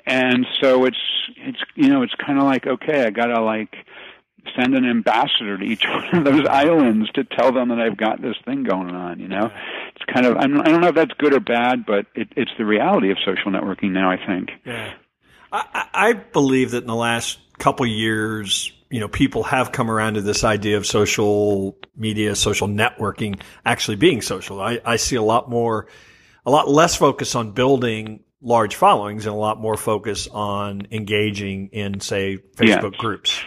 and 0.07 0.47
so 0.61 0.87
it's 0.87 0.97
it's 1.37 1.59
you 1.75 1.89
know 1.89 2.03
it's 2.03 2.15
kind 2.15 2.39
of 2.39 2.45
like 2.45 2.67
okay, 2.67 3.05
I 3.05 3.11
gotta 3.11 3.41
like 3.43 3.75
send 4.55 4.75
an 4.75 4.89
ambassador 4.89 5.59
to 5.59 5.65
each 5.65 5.85
one 6.13 6.19
of 6.19 6.25
those 6.25 6.47
islands 6.47 7.11
to 7.13 7.25
tell 7.25 7.53
them 7.53 7.69
that 7.71 7.81
I've 7.81 7.97
got 7.97 8.21
this 8.21 8.37
thing 8.45 8.65
going 8.65 8.95
on. 8.95 9.21
You 9.21 9.29
know, 9.29 9.51
it's 9.95 10.05
kind 10.13 10.27
of 10.27 10.37
I'm, 10.37 10.61
I 10.61 10.65
don't 10.65 10.81
know 10.81 10.89
if 10.89 10.95
that's 10.95 11.15
good 11.19 11.35
or 11.35 11.41
bad, 11.41 11.87
but 11.87 12.07
it, 12.15 12.29
it's 12.37 12.53
the 12.59 12.65
reality 12.65 13.11
of 13.11 13.19
social 13.25 13.51
networking 13.51 13.93
now. 13.93 14.11
I 14.11 14.19
think. 14.25 14.51
Yeah, 14.65 14.93
I, 15.53 15.89
I 15.93 16.13
believe 16.13 16.73
that 16.73 16.83
in 16.83 16.87
the 16.87 16.95
last 16.95 17.39
couple 17.59 17.87
years, 17.87 18.73
you 18.91 19.01
know, 19.01 19.09
people 19.09 19.43
have 19.45 19.73
come 19.73 19.91
around 19.91 20.15
to 20.15 20.21
this 20.21 20.45
idea 20.45 20.77
of 20.77 20.87
social 20.87 21.77
media, 21.97 22.37
social 22.37 22.69
networking 22.69 23.41
actually 23.65 23.97
being 23.97 24.23
social. 24.23 24.61
I, 24.61 24.81
I 24.85 24.97
see 24.97 25.17
a 25.17 25.23
lot 25.23 25.51
more, 25.51 25.89
a 26.45 26.51
lot 26.51 26.69
less 26.69 26.95
focus 26.95 27.35
on 27.35 27.53
building 27.53 28.21
large 28.41 28.77
followings 28.77 29.27
and 29.27 29.35
a 29.35 29.39
lot 29.39 29.61
more 29.61 29.77
focus 29.77 30.29
on 30.29 30.87
engaging 30.91 31.69
in, 31.73 32.01
say, 32.01 32.39
Facebook 32.57 32.93
yes. 32.93 33.01
groups. 33.01 33.41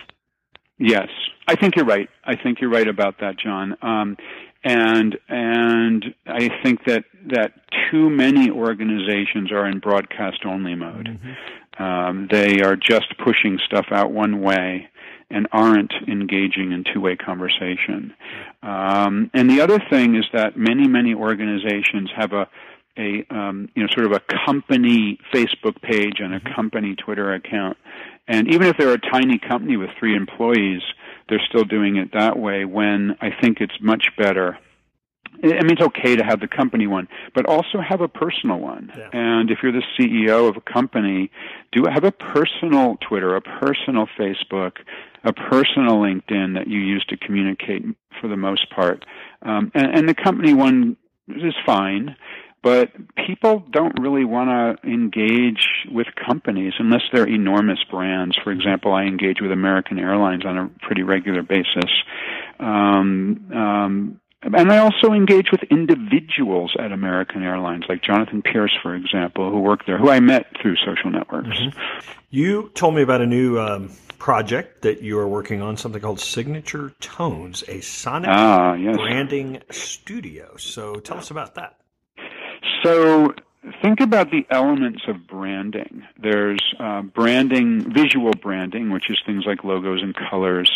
Yes, 0.79 1.09
I 1.47 1.55
think 1.55 1.75
you're 1.75 1.85
right. 1.85 2.09
I 2.23 2.35
think 2.35 2.61
you're 2.61 2.69
right 2.69 2.87
about 2.87 3.19
that, 3.19 3.37
John. 3.37 3.77
Um, 3.81 4.17
and 4.63 5.17
and 5.27 6.15
I 6.25 6.49
think 6.63 6.85
that 6.85 7.03
that 7.27 7.53
too 7.91 8.09
many 8.09 8.49
organizations 8.49 9.51
are 9.51 9.67
in 9.67 9.79
broadcast 9.79 10.45
only 10.45 10.75
mode. 10.75 11.07
Mm-hmm. 11.07 11.83
Um, 11.83 12.27
they 12.29 12.61
are 12.61 12.75
just 12.75 13.17
pushing 13.23 13.59
stuff 13.65 13.87
out 13.91 14.11
one 14.11 14.41
way 14.41 14.89
and 15.29 15.47
aren't 15.51 15.93
engaging 16.07 16.71
in 16.71 16.83
two 16.93 16.99
way 16.99 17.15
conversation. 17.15 18.13
Um, 18.63 19.29
and 19.33 19.49
the 19.49 19.61
other 19.61 19.79
thing 19.89 20.15
is 20.15 20.25
that 20.33 20.57
many 20.57 20.87
many 20.87 21.13
organizations 21.13 22.09
have 22.15 22.33
a 22.33 22.49
a 22.99 23.25
um, 23.33 23.69
you 23.75 23.83
know 23.83 23.89
sort 23.93 24.05
of 24.05 24.11
a 24.11 24.21
company 24.45 25.19
Facebook 25.33 25.81
page 25.81 26.19
and 26.19 26.33
a 26.33 26.39
mm-hmm. 26.39 26.53
company 26.53 26.95
Twitter 26.95 27.33
account, 27.33 27.77
and 28.27 28.47
even 28.53 28.67
if 28.67 28.77
they're 28.77 28.93
a 28.93 29.11
tiny 29.11 29.39
company 29.39 29.77
with 29.77 29.89
three 29.97 30.15
employees, 30.15 30.81
they're 31.29 31.41
still 31.49 31.63
doing 31.63 31.95
it 31.95 32.11
that 32.13 32.37
way 32.37 32.65
when 32.65 33.15
I 33.21 33.29
think 33.41 33.61
it's 33.61 33.79
much 33.81 34.09
better. 34.17 34.57
I 35.41 35.47
mean, 35.47 35.71
it's 35.71 35.81
okay 35.81 36.17
to 36.17 36.23
have 36.23 36.41
the 36.41 36.47
company 36.47 36.85
one, 36.85 37.07
but 37.33 37.45
also 37.45 37.79
have 37.79 38.01
a 38.01 38.09
personal 38.09 38.59
one. 38.59 38.91
Yeah. 38.97 39.09
And 39.13 39.49
if 39.49 39.59
you're 39.63 39.71
the 39.71 39.83
CEO 39.97 40.49
of 40.49 40.57
a 40.57 40.61
company, 40.61 41.31
do 41.71 41.85
have 41.85 42.03
a 42.03 42.11
personal 42.11 42.97
Twitter, 42.97 43.35
a 43.35 43.41
personal 43.41 44.07
Facebook, 44.19 44.73
a 45.23 45.31
personal 45.31 45.99
LinkedIn 45.99 46.55
that 46.55 46.67
you 46.67 46.79
use 46.79 47.05
to 47.09 47.17
communicate 47.17 47.85
for 48.19 48.27
the 48.27 48.35
most 48.35 48.69
part. 48.69 49.05
Um, 49.41 49.71
and, 49.73 49.99
and 49.99 50.09
the 50.09 50.13
company 50.13 50.53
one 50.53 50.97
is 51.27 51.53
fine. 51.65 52.15
But 52.61 52.91
people 53.25 53.63
don't 53.71 53.97
really 54.01 54.25
want 54.25 54.49
to 54.49 54.89
engage 54.89 55.65
with 55.89 56.07
companies 56.15 56.73
unless 56.77 57.03
they're 57.13 57.27
enormous 57.27 57.79
brands. 57.89 58.37
For 58.43 58.51
example, 58.51 58.93
I 58.93 59.03
engage 59.03 59.37
with 59.41 59.51
American 59.51 59.97
Airlines 59.97 60.45
on 60.45 60.57
a 60.57 60.69
pretty 60.81 61.03
regular 61.03 61.41
basis. 61.41 61.89
Um, 62.59 63.49
um, 63.53 64.19
and 64.41 64.71
I 64.71 64.77
also 64.77 65.11
engage 65.11 65.51
with 65.51 65.63
individuals 65.63 66.73
at 66.79 66.91
American 66.91 67.43
Airlines, 67.43 67.83
like 67.89 68.01
Jonathan 68.01 68.41
Pierce, 68.41 68.75
for 68.81 68.95
example, 68.95 69.51
who 69.51 69.59
worked 69.59 69.85
there, 69.85 69.97
who 69.97 70.09
I 70.09 70.21
met 70.21 70.47
through 70.61 70.75
social 70.77 71.11
networks. 71.11 71.49
Mm-hmm. 71.49 71.79
You 72.29 72.71
told 72.73 72.95
me 72.95 73.01
about 73.01 73.21
a 73.21 73.25
new 73.25 73.59
um, 73.59 73.91
project 74.17 74.83
that 74.83 75.01
you 75.01 75.17
are 75.19 75.27
working 75.27 75.61
on, 75.61 75.75
something 75.75 76.01
called 76.01 76.21
Signature 76.21 76.93
Tones, 77.01 77.63
a 77.67 77.81
sonic 77.81 78.29
ah, 78.31 78.73
yes. 78.73 78.95
branding 78.95 79.61
studio. 79.71 80.55
So 80.57 80.95
tell 80.95 81.17
us 81.17 81.31
about 81.31 81.55
that. 81.55 81.78
So 82.83 83.33
think 83.81 83.99
about 83.99 84.31
the 84.31 84.45
elements 84.49 85.01
of 85.07 85.27
branding. 85.27 86.03
There's 86.17 86.61
uh, 86.79 87.01
branding, 87.01 87.93
visual 87.93 88.31
branding, 88.41 88.91
which 88.91 89.09
is 89.09 89.19
things 89.25 89.43
like 89.45 89.63
logos 89.63 90.01
and 90.01 90.15
colors. 90.15 90.71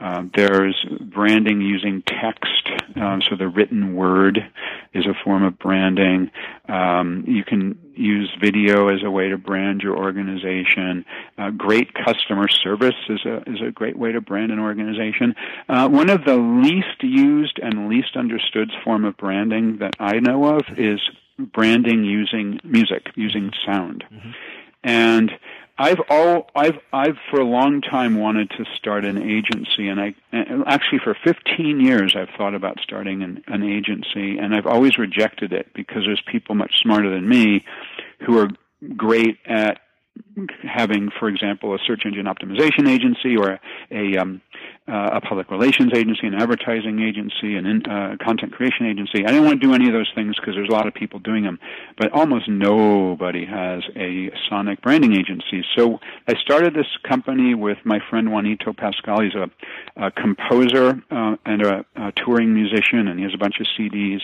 Uh, 0.00 0.24
there's 0.34 0.84
branding 1.00 1.60
using 1.60 2.02
text, 2.02 2.68
um, 2.96 3.22
so 3.28 3.36
the 3.36 3.46
written 3.46 3.94
word 3.94 4.40
is 4.92 5.06
a 5.06 5.14
form 5.22 5.44
of 5.44 5.56
branding. 5.56 6.32
Um, 6.68 7.24
you 7.28 7.44
can 7.44 7.78
use 7.94 8.28
video 8.40 8.88
as 8.88 9.04
a 9.04 9.10
way 9.10 9.28
to 9.28 9.38
brand 9.38 9.82
your 9.82 9.96
organization. 9.96 11.04
Uh, 11.38 11.50
great 11.50 11.94
customer 11.94 12.48
service 12.48 12.94
is 13.08 13.24
a 13.24 13.36
is 13.48 13.60
a 13.64 13.70
great 13.70 13.96
way 13.96 14.10
to 14.10 14.20
brand 14.20 14.50
an 14.50 14.58
organization. 14.58 15.36
Uh, 15.68 15.88
one 15.88 16.10
of 16.10 16.24
the 16.24 16.36
least 16.36 17.02
used 17.02 17.60
and 17.62 17.88
least 17.88 18.16
understood 18.16 18.72
form 18.82 19.04
of 19.04 19.16
branding 19.16 19.78
that 19.78 19.94
I 20.00 20.18
know 20.18 20.56
of 20.56 20.62
is 20.76 20.98
branding 21.38 22.04
using 22.04 22.60
music, 22.64 23.08
using 23.14 23.50
sound. 23.66 24.04
Mm-hmm. 24.12 24.30
And 24.82 25.32
I've 25.76 26.00
all 26.08 26.50
I've 26.54 26.78
I've 26.92 27.16
for 27.30 27.40
a 27.40 27.44
long 27.44 27.80
time 27.80 28.14
wanted 28.14 28.50
to 28.50 28.64
start 28.76 29.04
an 29.04 29.18
agency, 29.18 29.88
and 29.88 30.00
I 30.00 30.14
actually 30.66 31.00
for 31.02 31.16
15 31.24 31.80
years 31.80 32.14
I've 32.16 32.28
thought 32.36 32.54
about 32.54 32.78
starting 32.80 33.22
an, 33.22 33.42
an 33.48 33.64
agency, 33.64 34.38
and 34.38 34.54
I've 34.54 34.66
always 34.66 34.98
rejected 34.98 35.52
it 35.52 35.72
because 35.74 36.04
there's 36.06 36.22
people 36.30 36.54
much 36.54 36.80
smarter 36.80 37.10
than 37.10 37.28
me 37.28 37.64
who 38.24 38.38
are 38.38 38.48
great 38.96 39.38
at 39.46 39.80
having, 40.62 41.10
for 41.18 41.28
example, 41.28 41.74
a 41.74 41.78
search 41.84 42.02
engine 42.04 42.26
optimization 42.26 42.88
agency 42.88 43.36
or 43.36 43.58
a 43.90 44.16
um, 44.16 44.40
uh, 44.86 45.10
a 45.14 45.20
public 45.20 45.50
relations 45.50 45.92
agency, 45.94 46.26
an 46.26 46.34
advertising 46.34 47.00
agency, 47.00 47.56
an 47.56 47.64
in, 47.64 47.86
uh, 47.86 48.16
content 48.22 48.52
creation 48.52 48.84
agency. 48.84 49.24
I 49.24 49.28
didn't 49.28 49.44
want 49.46 49.60
to 49.60 49.66
do 49.66 49.72
any 49.72 49.86
of 49.86 49.94
those 49.94 50.10
things 50.14 50.36
because 50.36 50.54
there's 50.54 50.68
a 50.68 50.72
lot 50.72 50.86
of 50.86 50.92
people 50.92 51.20
doing 51.20 51.42
them, 51.42 51.58
but 51.96 52.12
almost 52.12 52.48
nobody 52.48 53.46
has 53.46 53.82
a 53.96 54.30
sonic 54.48 54.82
branding 54.82 55.12
agency. 55.16 55.64
So 55.74 56.00
I 56.28 56.34
started 56.34 56.74
this 56.74 56.86
company 57.08 57.54
with 57.54 57.78
my 57.84 57.98
friend 58.10 58.30
Juanito 58.30 58.74
Pascal. 58.74 59.22
He's 59.22 59.34
a, 59.34 59.50
a 59.96 60.10
composer 60.10 61.02
uh, 61.10 61.36
and 61.46 61.62
a, 61.62 61.84
a 61.96 62.12
touring 62.12 62.52
musician, 62.52 63.08
and 63.08 63.18
he 63.18 63.24
has 63.24 63.32
a 63.32 63.38
bunch 63.38 63.60
of 63.60 63.66
CDs. 63.78 64.20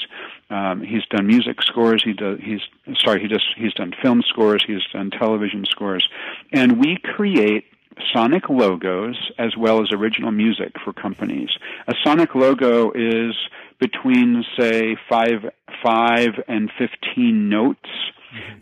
Um, 0.50 0.82
he's 0.82 1.06
done 1.08 1.26
music 1.26 1.62
scores. 1.62 2.02
He 2.04 2.12
does. 2.12 2.38
He's 2.42 2.60
sorry. 2.98 3.22
He 3.22 3.28
just 3.28 3.46
he's 3.56 3.72
done 3.72 3.94
film 4.02 4.22
scores. 4.28 4.62
He's 4.66 4.82
done 4.92 5.10
television 5.10 5.64
scores, 5.64 6.06
and 6.52 6.78
we 6.78 6.98
create 7.02 7.64
sonic 8.12 8.48
logos 8.48 9.16
as 9.38 9.56
well 9.56 9.82
as 9.82 9.88
original 9.92 10.30
music 10.30 10.72
for 10.84 10.92
companies. 10.92 11.50
A 11.88 11.94
sonic 12.04 12.34
logo 12.34 12.92
is 12.92 13.34
between 13.78 14.44
say 14.58 14.96
five 15.08 15.50
five 15.82 16.30
and 16.48 16.70
fifteen 16.78 17.48
notes 17.48 17.88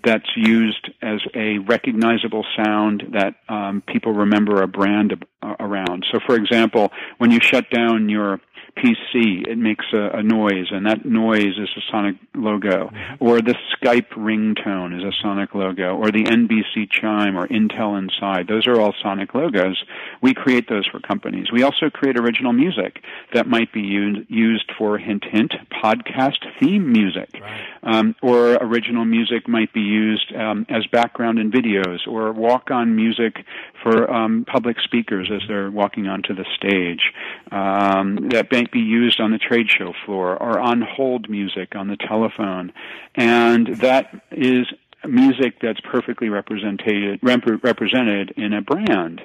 that's 0.05 0.29
used 0.37 0.91
as 1.03 1.21
a 1.35 1.59
recognizable 1.59 2.45
sound 2.57 3.03
that 3.12 3.35
um, 3.49 3.83
people 3.87 4.12
remember 4.12 4.62
a 4.62 4.69
brand 4.69 5.25
around. 5.61 6.07
So, 6.11 6.21
for 6.27 6.37
example, 6.37 6.91
when 7.19 7.31
you 7.31 7.41
shut 7.41 7.69
down 7.71 8.09
your 8.09 8.41
PC, 8.79 9.47
it 9.49 9.59
makes 9.59 9.85
a, 9.93 10.19
a, 10.19 10.23
noise, 10.23 10.67
and 10.71 10.87
that 10.87 11.05
noise 11.05 11.59
is 11.59 11.69
a 11.77 11.81
Sonic 11.91 12.17
logo. 12.35 12.88
Mm-hmm. 12.88 13.25
Or 13.25 13.41
the 13.41 13.55
Skype 13.75 14.09
ringtone 14.11 14.97
is 14.97 15.03
a 15.03 15.12
Sonic 15.23 15.55
logo, 15.55 15.97
or 15.97 16.11
the 16.11 16.25
NBC 16.25 16.88
chime 16.91 17.37
or 17.37 17.49
Intel 17.49 17.99
Inside. 17.99 18.47
Those 18.49 18.67
are 18.67 18.81
all 18.81 18.95
Sonic 19.03 19.35
logos. 19.35 19.83
We 20.23 20.35
create 20.35 20.69
those 20.69 20.87
for 20.87 21.01
companies. 21.01 21.47
We 21.53 21.62
also 21.62 21.91
create 21.91 22.19
original 22.19 22.53
music 22.53 23.03
that 23.35 23.47
might 23.47 23.73
be 23.73 23.81
used, 23.81 24.31
used 24.31 24.71
for 24.79 24.99
hint 24.99 25.25
hint 25.25 25.53
podcast 25.83 26.38
theme 26.61 26.91
music, 26.91 27.31
right. 27.41 27.67
um, 27.83 28.14
or 28.23 28.55
original 28.55 29.05
music 29.05 29.49
might 29.49 29.73
be 29.73 29.81
used 29.81 30.33
um, 30.35 30.67
as 30.69 30.87
background 30.87 31.38
in 31.38 31.51
videos, 31.51 32.07
or 32.07 32.33
walk 32.33 32.71
on 32.71 32.95
music 32.95 33.45
for 33.83 34.11
um, 34.11 34.45
public 34.51 34.77
speakers 34.81 35.31
as 35.35 35.43
they're 35.49 35.71
walking 35.71 36.07
onto 36.07 36.35
the 36.35 36.45
stage. 36.57 37.12
Um, 37.51 38.29
that 38.31 38.51
might 38.69 38.73
be 38.73 38.81
used 38.81 39.21
on 39.21 39.31
the 39.31 39.39
trade 39.39 39.67
show 39.69 39.93
floor 40.05 40.37
or 40.37 40.59
on 40.59 40.83
hold 40.83 41.29
music 41.31 41.75
on 41.75 41.89
the 41.89 41.97
telephone. 41.97 42.73
And 43.15 43.67
that 43.79 44.11
is 44.31 44.67
music 45.05 45.55
that's 45.63 45.81
perfectly 45.81 46.29
represented 46.29 47.21
represented 47.23 48.35
in 48.37 48.53
a 48.53 48.61
brand. 48.61 49.21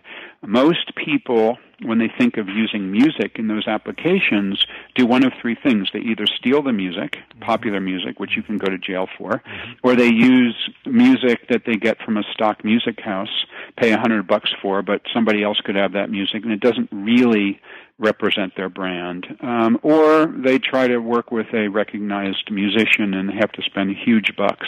Most 0.46 0.94
people, 0.96 1.58
when 1.82 1.98
they 1.98 2.12
think 2.16 2.38
of 2.38 2.48
using 2.48 2.92
music 2.92 3.38
in 3.40 3.48
those 3.48 3.68
applications, 3.68 4.66
do 4.96 5.06
one 5.06 5.26
of 5.26 5.34
three 5.42 5.56
things. 5.56 5.90
They 5.92 6.00
either 6.00 6.26
steal 6.28 6.62
the 6.62 6.74
music, 6.74 7.18
popular 7.42 7.80
music, 7.80 8.20
which 8.20 8.36
you 8.36 8.44
can 8.44 8.58
go 8.58 8.68
to 8.68 8.78
jail 8.78 9.08
for, 9.18 9.32
mm-hmm. 9.32 9.72
or 9.82 9.96
they 9.96 10.12
use 10.12 10.56
music 10.86 11.48
that 11.50 11.64
they 11.66 11.76
get 11.76 11.98
from 12.04 12.18
a 12.18 12.24
stock 12.34 12.64
music 12.64 13.00
house, 13.00 13.46
pay 13.78 13.92
a 13.94 13.98
hundred 13.98 14.28
bucks 14.28 14.52
for, 14.62 14.82
but 14.84 15.02
somebody 15.14 15.44
else 15.44 15.60
could 15.66 15.76
have 15.76 15.94
that 15.94 16.10
music, 16.10 16.44
and 16.44 16.52
it 16.52 16.60
doesn't 16.60 16.90
really 16.92 17.60
represent 18.04 18.56
their 18.56 18.70
brand, 18.70 19.26
um, 19.42 19.80
or 19.82 20.28
they 20.28 20.60
try 20.60 20.88
to 20.88 21.00
work 21.00 21.32
with 21.32 21.48
a 21.54 21.68
recognized 21.70 22.52
musician 22.52 23.14
and 23.14 23.32
have 23.32 23.52
to 23.54 23.62
spend 23.64 23.96
huge 23.96 24.36
bucks 24.38 24.68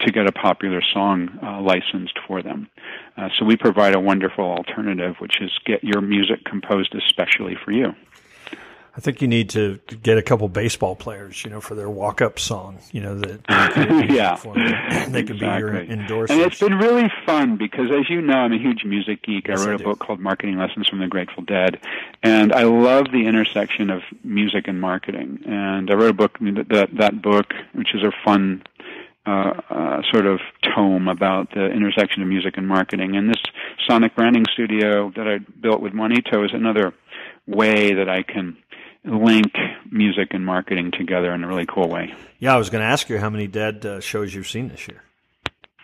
to 0.00 0.12
get 0.12 0.28
a 0.28 0.32
popular 0.32 0.82
song 0.92 1.28
uh, 1.42 1.60
licensed 1.60 2.18
for 2.26 2.42
them. 2.42 2.68
Uh, 3.16 3.28
so 3.38 3.44
we 3.44 3.56
provide 3.56 3.94
a 3.94 4.00
wonderful 4.00 4.44
alternative, 4.44 5.16
which 5.18 5.40
is 5.40 5.50
get 5.64 5.82
your 5.82 6.02
music 6.02 6.44
composed 6.44 6.94
especially 6.94 7.56
for 7.64 7.72
you. 7.72 7.94
I 8.96 9.00
think 9.00 9.20
you 9.20 9.26
need 9.26 9.50
to 9.50 9.80
get 10.04 10.18
a 10.18 10.22
couple 10.22 10.48
baseball 10.48 10.94
players, 10.94 11.44
you 11.44 11.50
know, 11.50 11.60
for 11.60 11.74
their 11.74 11.90
walk-up 11.90 12.38
song, 12.38 12.78
you 12.92 13.00
know, 13.00 13.18
that 13.18 13.40
yeah, 14.08 14.36
they 15.08 15.24
could 15.24 15.36
exactly. 15.36 15.38
be 15.38 15.44
your 15.44 15.84
endorsers. 15.84 16.30
And 16.30 16.40
it's 16.40 16.60
been 16.60 16.78
really 16.78 17.10
fun 17.26 17.56
because, 17.56 17.90
as 17.90 18.08
you 18.08 18.20
know, 18.20 18.34
I'm 18.34 18.52
a 18.52 18.58
huge 18.58 18.84
music 18.84 19.22
geek. 19.22 19.48
Yes, 19.48 19.62
I 19.62 19.70
wrote 19.70 19.80
I 19.80 19.82
a 19.82 19.86
book 19.86 19.98
called 19.98 20.20
Marketing 20.20 20.58
Lessons 20.58 20.86
from 20.86 21.00
the 21.00 21.08
Grateful 21.08 21.42
Dead, 21.42 21.80
and 22.22 22.52
I 22.52 22.62
love 22.62 23.06
the 23.10 23.26
intersection 23.26 23.90
of 23.90 24.02
music 24.22 24.68
and 24.68 24.80
marketing. 24.80 25.40
And 25.44 25.90
I 25.90 25.94
wrote 25.94 26.10
a 26.10 26.14
book 26.14 26.38
that 26.38 26.90
that 26.96 27.20
book, 27.20 27.52
which 27.72 27.96
is 27.96 28.04
a 28.04 28.12
fun 28.24 28.62
uh, 29.26 29.54
uh, 29.70 30.02
sort 30.12 30.26
of 30.26 30.38
tome 30.76 31.08
about 31.08 31.50
the 31.52 31.66
intersection 31.66 32.22
of 32.22 32.28
music 32.28 32.56
and 32.58 32.68
marketing. 32.68 33.16
And 33.16 33.28
this 33.28 33.42
sonic 33.88 34.14
branding 34.14 34.44
studio 34.52 35.10
that 35.16 35.26
I 35.26 35.38
built 35.38 35.80
with 35.80 35.94
Juanito 35.94 36.44
is 36.44 36.52
another 36.52 36.94
way 37.46 37.92
that 37.94 38.08
I 38.08 38.22
can 38.22 38.56
link 39.04 39.52
music 39.90 40.28
and 40.32 40.44
marketing 40.44 40.90
together 40.90 41.32
in 41.32 41.44
a 41.44 41.48
really 41.48 41.66
cool 41.66 41.88
way. 41.88 42.14
Yeah, 42.38 42.54
I 42.54 42.56
was 42.56 42.70
going 42.70 42.82
to 42.82 42.88
ask 42.88 43.08
you 43.08 43.18
how 43.18 43.30
many 43.30 43.46
Dead 43.46 43.84
uh, 43.84 44.00
shows 44.00 44.34
you've 44.34 44.48
seen 44.48 44.68
this 44.68 44.88
year. 44.88 45.02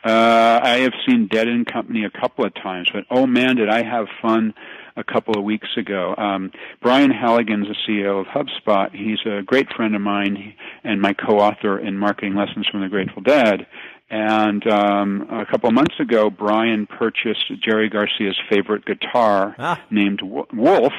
Uh, 0.03 0.61
I 0.63 0.79
have 0.79 0.95
seen 1.07 1.29
Dead 1.31 1.47
and 1.47 1.67
Company 1.67 2.05
a 2.05 2.11
couple 2.11 2.45
of 2.45 2.55
times, 2.55 2.89
but 2.93 3.05
oh 3.11 3.27
man, 3.27 3.57
did 3.57 3.69
I 3.69 3.83
have 3.83 4.07
fun 4.23 4.55
a 4.97 5.05
couple 5.05 5.37
of 5.37 5.45
weeks 5.45 5.69
ago. 5.77 6.15
Um, 6.17 6.51
Brian 6.83 7.11
Halligan's 7.11 7.69
the 7.69 7.77
CEO 7.87 8.21
of 8.21 8.27
HubSpot. 8.27 8.95
He's 8.95 9.19
a 9.27 9.43
great 9.43 9.73
friend 9.75 9.95
of 9.95 10.01
mine 10.01 10.55
and 10.85 11.01
my 11.01 11.13
co-author 11.13 11.79
in 11.79 11.97
Marketing 11.97 12.35
Lessons 12.35 12.67
from 12.69 12.81
the 12.81 12.89
Grateful 12.89 13.23
Dead. 13.23 13.67
And 14.11 14.67
um, 14.67 15.29
a 15.31 15.47
couple 15.47 15.69
of 15.69 15.75
months 15.75 15.95
ago, 16.01 16.31
Brian 16.31 16.87
purchased 16.87 17.53
Jerry 17.63 17.89
Garcia's 17.89 18.39
favorite 18.51 18.85
guitar 18.85 19.55
ah. 19.59 19.81
named 19.91 20.21
Wolf 20.23 20.93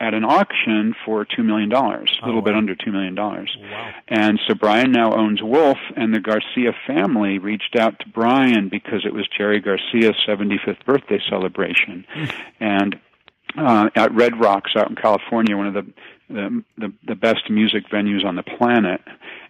at 0.00 0.14
an 0.14 0.24
auction 0.24 0.94
for 1.04 1.24
two 1.24 1.42
million 1.42 1.68
dollars, 1.68 2.16
a 2.22 2.26
little 2.26 2.40
oh, 2.40 2.42
wow. 2.42 2.46
bit 2.46 2.54
under 2.54 2.74
two 2.74 2.92
million 2.92 3.14
dollars. 3.14 3.56
Wow. 3.60 3.94
And 4.06 4.40
so 4.46 4.54
Brian 4.54 4.92
now 4.92 5.14
owns 5.14 5.42
Wolf, 5.42 5.78
and 5.96 6.14
the 6.14 6.20
Garcia 6.20 6.72
family 6.86 7.38
reached 7.38 7.76
out 7.76 7.98
to 8.00 8.08
Brian 8.08 8.68
because 8.68 9.04
it 9.04 9.12
was 9.12 9.28
Jerry 9.36 9.60
Garcia's 9.60 10.16
75th 10.26 10.84
birthday 10.84 11.20
celebration, 11.28 12.06
hmm. 12.12 12.24
and 12.60 13.00
uh, 13.56 13.90
at 13.94 14.14
Red 14.14 14.40
Rocks 14.40 14.72
out 14.76 14.88
in 14.88 14.96
California, 14.96 15.56
one 15.56 15.66
of 15.66 15.74
the, 15.74 15.92
the 16.28 16.64
the 16.76 16.92
the 17.06 17.14
best 17.14 17.50
music 17.50 17.84
venues 17.90 18.24
on 18.24 18.36
the 18.36 18.42
planet, 18.42 19.00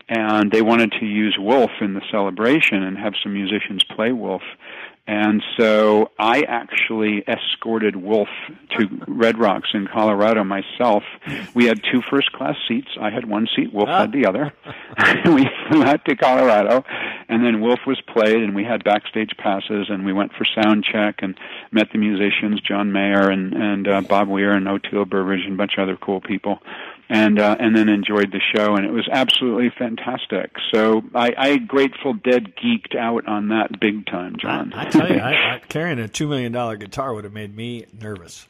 and 0.08 0.50
they 0.50 0.62
wanted 0.62 0.92
to 1.00 1.06
use 1.06 1.36
Wolf 1.38 1.70
in 1.80 1.94
the 1.94 2.02
celebration 2.10 2.82
and 2.82 2.96
have 2.96 3.14
some 3.22 3.34
musicians 3.34 3.84
play 3.84 4.12
Wolf. 4.12 4.42
And 5.06 5.42
so 5.56 6.10
I 6.18 6.42
actually 6.42 7.24
escorted 7.26 7.96
Wolf 7.96 8.28
to 8.76 8.88
Red 9.06 9.38
Rocks 9.38 9.70
in 9.72 9.86
Colorado 9.86 10.44
myself. 10.44 11.02
We 11.54 11.64
had 11.64 11.80
two 11.82 12.02
first 12.10 12.30
class 12.32 12.56
seats. 12.68 12.88
I 13.00 13.08
had 13.08 13.24
one 13.24 13.48
seat, 13.56 13.72
Wolf 13.72 13.88
had 13.88 14.12
the 14.12 14.26
other. 14.26 14.52
we 15.24 15.48
flew 15.68 15.82
out 15.82 16.04
to 16.04 16.14
Colorado 16.14 16.84
and 17.26 17.42
then 17.42 17.62
Wolf 17.62 17.80
was 17.86 17.98
played 18.02 18.36
and 18.36 18.54
we 18.54 18.64
had 18.64 18.84
backstage 18.84 19.34
passes 19.38 19.86
and 19.88 20.04
we 20.04 20.12
went 20.12 20.32
for 20.34 20.44
sound 20.44 20.84
check 20.84 21.20
and 21.22 21.38
met 21.72 21.88
the 21.90 21.98
musicians, 21.98 22.60
John 22.60 22.92
Mayer 22.92 23.30
and, 23.30 23.54
and 23.54 23.88
uh, 23.88 24.00
Bob 24.02 24.28
Weir 24.28 24.52
and 24.52 24.66
Oteil 24.66 25.08
Burbridge 25.08 25.44
and 25.44 25.54
a 25.54 25.56
bunch 25.56 25.72
of 25.78 25.84
other 25.84 25.96
cool 25.96 26.20
people 26.20 26.58
and 27.08 27.38
uh, 27.38 27.56
and 27.58 27.76
then 27.76 27.88
enjoyed 27.88 28.32
the 28.32 28.40
show, 28.54 28.74
and 28.74 28.84
it 28.84 28.92
was 28.92 29.08
absolutely 29.10 29.70
fantastic. 29.78 30.52
So 30.72 31.02
I, 31.14 31.32
I 31.36 31.56
Grateful 31.56 32.14
Dead 32.14 32.54
geeked 32.56 32.96
out 32.96 33.26
on 33.26 33.48
that 33.48 33.80
big 33.80 34.06
time, 34.06 34.36
John. 34.38 34.72
I, 34.72 34.86
I 34.86 34.90
tell 34.90 35.08
you, 35.10 35.18
I, 35.18 35.54
I, 35.54 35.58
carrying 35.68 35.98
a 35.98 36.08
two 36.08 36.28
million 36.28 36.52
dollar 36.52 36.76
guitar 36.76 37.14
would 37.14 37.24
have 37.24 37.32
made 37.32 37.56
me 37.56 37.86
nervous. 37.98 38.46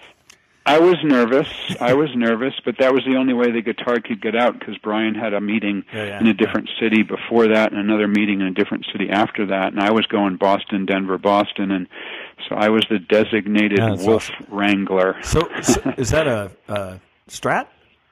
I 0.66 0.81
was 0.81 0.97
nervous. 1.03 1.49
I 1.81 1.94
was 1.94 2.11
nervous, 2.14 2.53
but 2.62 2.75
that 2.79 2.92
was 2.92 3.03
the 3.07 3.16
only 3.16 3.33
way 3.33 3.51
the 3.51 3.62
guitar 3.62 4.01
could 4.01 4.21
get 4.21 4.37
out 4.37 4.59
because 4.59 4.77
Brian 4.77 5.14
had 5.14 5.33
a 5.33 5.40
meeting 5.40 5.83
yeah, 5.94 6.05
yeah, 6.05 6.21
in 6.21 6.27
a 6.27 6.35
different 6.35 6.68
yeah. 6.68 6.81
city 6.87 7.03
before 7.03 7.49
that, 7.49 7.73
and 7.73 7.81
another 7.81 8.07
meeting 8.07 8.42
in 8.42 8.49
a 8.49 8.53
different 8.53 8.85
city 8.92 9.09
after 9.09 9.47
that. 9.47 9.73
And 9.73 9.81
I 9.81 9.92
was 9.92 10.05
going 10.07 10.37
Boston, 10.37 10.85
Denver, 10.85 11.16
Boston, 11.16 11.71
and 11.71 11.88
so 12.49 12.55
I 12.55 12.68
was 12.68 12.85
the 12.90 12.99
designated 12.99 13.81
wolf 13.81 14.31
awesome. 14.31 14.47
wrangler. 14.51 15.16
So, 15.23 15.49
so, 15.62 15.94
is 15.97 16.11
that 16.11 16.27
a, 16.27 16.51
a 16.68 17.01
Strat? 17.31 17.68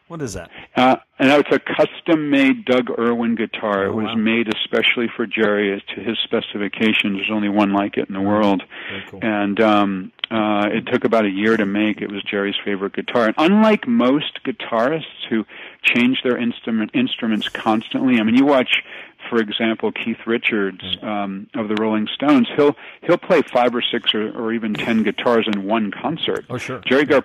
What 0.08 0.22
is 0.22 0.34
that? 0.34 0.50
Uh, 0.76 0.96
and 1.18 1.32
it's 1.32 1.50
a 1.50 1.58
custom-made 1.58 2.64
Doug 2.64 2.90
Irwin 2.96 3.34
guitar. 3.34 3.86
Oh, 3.86 3.90
it 3.90 3.94
was 3.94 4.06
wow. 4.06 4.14
made 4.14 4.46
especially 4.54 5.08
for 5.16 5.26
Jerry 5.26 5.74
as 5.74 5.82
to 5.96 6.00
his 6.00 6.16
specifications. 6.22 7.16
There's 7.16 7.30
only 7.32 7.48
one 7.48 7.72
like 7.72 7.96
it 7.96 8.08
in 8.08 8.14
the 8.14 8.20
world, 8.20 8.62
cool. 9.10 9.18
and 9.22 9.60
um, 9.60 10.12
uh, 10.30 10.68
it 10.70 10.86
took 10.86 11.04
about 11.04 11.24
a 11.24 11.30
year 11.30 11.56
to 11.56 11.66
make. 11.66 12.00
It 12.00 12.12
was 12.12 12.22
Jerry's 12.22 12.54
favorite 12.64 12.92
guitar. 12.92 13.26
And 13.26 13.34
unlike 13.38 13.88
most 13.88 14.38
guitarists 14.44 15.26
who 15.28 15.44
change 15.82 16.22
their 16.22 16.38
instrument 16.38 16.92
instruments 16.94 17.48
constantly, 17.48 18.20
I 18.20 18.22
mean, 18.22 18.36
you 18.36 18.44
watch 18.44 18.82
for 19.28 19.38
example, 19.38 19.92
Keith 19.92 20.26
Richards 20.26 20.82
um, 21.02 21.48
of 21.54 21.68
the 21.68 21.74
Rolling 21.74 22.08
Stones, 22.14 22.48
he'll 22.56 22.76
he'll 23.02 23.18
play 23.18 23.42
five 23.42 23.74
or 23.74 23.82
six 23.82 24.14
or, 24.14 24.30
or 24.36 24.52
even 24.52 24.74
ten 24.74 25.02
guitars 25.02 25.46
in 25.52 25.64
one 25.64 25.90
concert. 25.90 26.44
Oh, 26.48 26.58
sure. 26.58 26.80
Jerry, 26.80 27.04
Gar- 27.04 27.22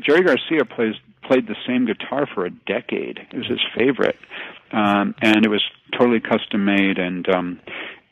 Jerry 0.00 0.22
Garcia 0.22 0.64
plays 0.64 0.94
played 1.22 1.46
the 1.46 1.56
same 1.66 1.86
guitar 1.86 2.26
for 2.26 2.46
a 2.46 2.50
decade. 2.50 3.18
It 3.32 3.36
was 3.36 3.46
his 3.46 3.60
favorite, 3.76 4.18
um, 4.72 5.14
and 5.20 5.44
it 5.44 5.48
was 5.48 5.62
totally 5.98 6.20
custom 6.20 6.64
made. 6.64 6.98
And 6.98 7.28
um, 7.28 7.60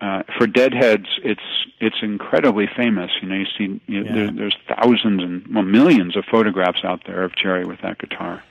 uh, 0.01 0.23
for 0.37 0.47
Deadheads, 0.47 1.07
it's 1.23 1.41
it's 1.81 1.97
incredibly 2.03 2.69
famous. 2.77 3.11
You 3.23 3.29
know, 3.29 3.37
you 3.37 3.47
see 3.57 3.81
you 3.87 4.05
yeah. 4.05 4.13
there, 4.13 4.31
there's 4.31 4.57
thousands 4.69 5.23
and 5.23 5.47
well 5.55 5.65
millions 5.65 6.17
of 6.17 6.25
photographs 6.31 6.85
out 6.85 7.03
there 7.07 7.25
of 7.25 7.35
Jerry 7.37 7.65
with 7.65 7.81
that 7.83 7.99
guitar. 7.99 8.43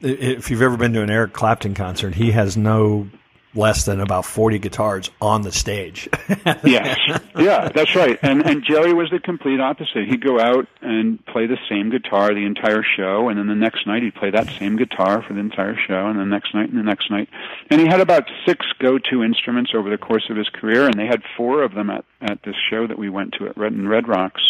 If 0.00 0.50
you've 0.50 0.62
ever 0.62 0.76
been 0.76 0.92
to 0.92 1.02
an 1.02 1.10
Eric 1.10 1.32
Clapton 1.32 1.74
concert, 1.74 2.14
he 2.14 2.30
has 2.30 2.56
no 2.56 3.08
less 3.54 3.84
than 3.84 4.00
about 4.00 4.24
40 4.24 4.58
guitars 4.58 5.10
on 5.20 5.42
the 5.42 5.52
stage. 5.52 6.08
yes. 6.64 6.98
Yeah, 7.36 7.68
that's 7.68 7.94
right. 7.96 8.18
And 8.22 8.44
and 8.44 8.64
Jerry 8.64 8.92
was 8.92 9.10
the 9.10 9.18
complete 9.18 9.60
opposite. 9.60 10.08
He'd 10.08 10.24
go 10.24 10.40
out 10.40 10.66
and 10.82 11.24
play 11.26 11.46
the 11.46 11.58
same 11.68 11.90
guitar 11.90 12.34
the 12.34 12.44
entire 12.44 12.82
show 12.82 13.28
and 13.28 13.38
then 13.38 13.46
the 13.46 13.54
next 13.54 13.86
night 13.86 14.02
he'd 14.02 14.14
play 14.14 14.30
that 14.30 14.48
same 14.58 14.76
guitar 14.76 15.22
for 15.22 15.32
the 15.32 15.40
entire 15.40 15.76
show 15.76 16.06
and 16.06 16.18
the 16.18 16.24
next 16.24 16.54
night 16.54 16.68
and 16.68 16.78
the 16.78 16.82
next 16.82 17.10
night. 17.10 17.28
And 17.70 17.80
he 17.80 17.86
had 17.86 18.00
about 18.00 18.24
6 18.46 18.66
go-to 18.80 19.22
instruments 19.22 19.72
over 19.74 19.90
the 19.90 19.98
course 19.98 20.28
of 20.30 20.36
his 20.36 20.48
career 20.48 20.86
and 20.86 20.94
they 20.94 21.06
had 21.06 21.22
four 21.36 21.62
of 21.62 21.74
them 21.74 21.90
at 21.90 22.04
at 22.20 22.42
this 22.42 22.56
show 22.70 22.86
that 22.86 22.98
we 22.98 23.08
went 23.08 23.34
to 23.34 23.46
at 23.46 23.56
Red 23.56 23.72
and 23.72 23.88
Red 23.88 24.08
Rocks. 24.08 24.42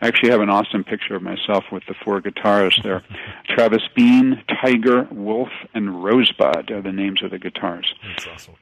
I 0.00 0.08
actually 0.08 0.30
have 0.30 0.40
an 0.40 0.50
awesome 0.50 0.84
picture 0.84 1.14
of 1.14 1.22
myself 1.22 1.64
with 1.72 1.84
the 1.86 1.94
four 2.04 2.20
guitars 2.20 2.78
there. 2.82 3.02
Travis 3.48 3.82
Bean, 3.94 4.42
Tiger, 4.60 5.06
Wolf, 5.10 5.50
and 5.74 6.02
Rosebud 6.02 6.70
are 6.70 6.82
the 6.82 6.92
names 6.92 7.22
of 7.22 7.30
the 7.30 7.38
guitars. 7.38 7.92
That's 8.06 8.26
awesome. 8.26 8.54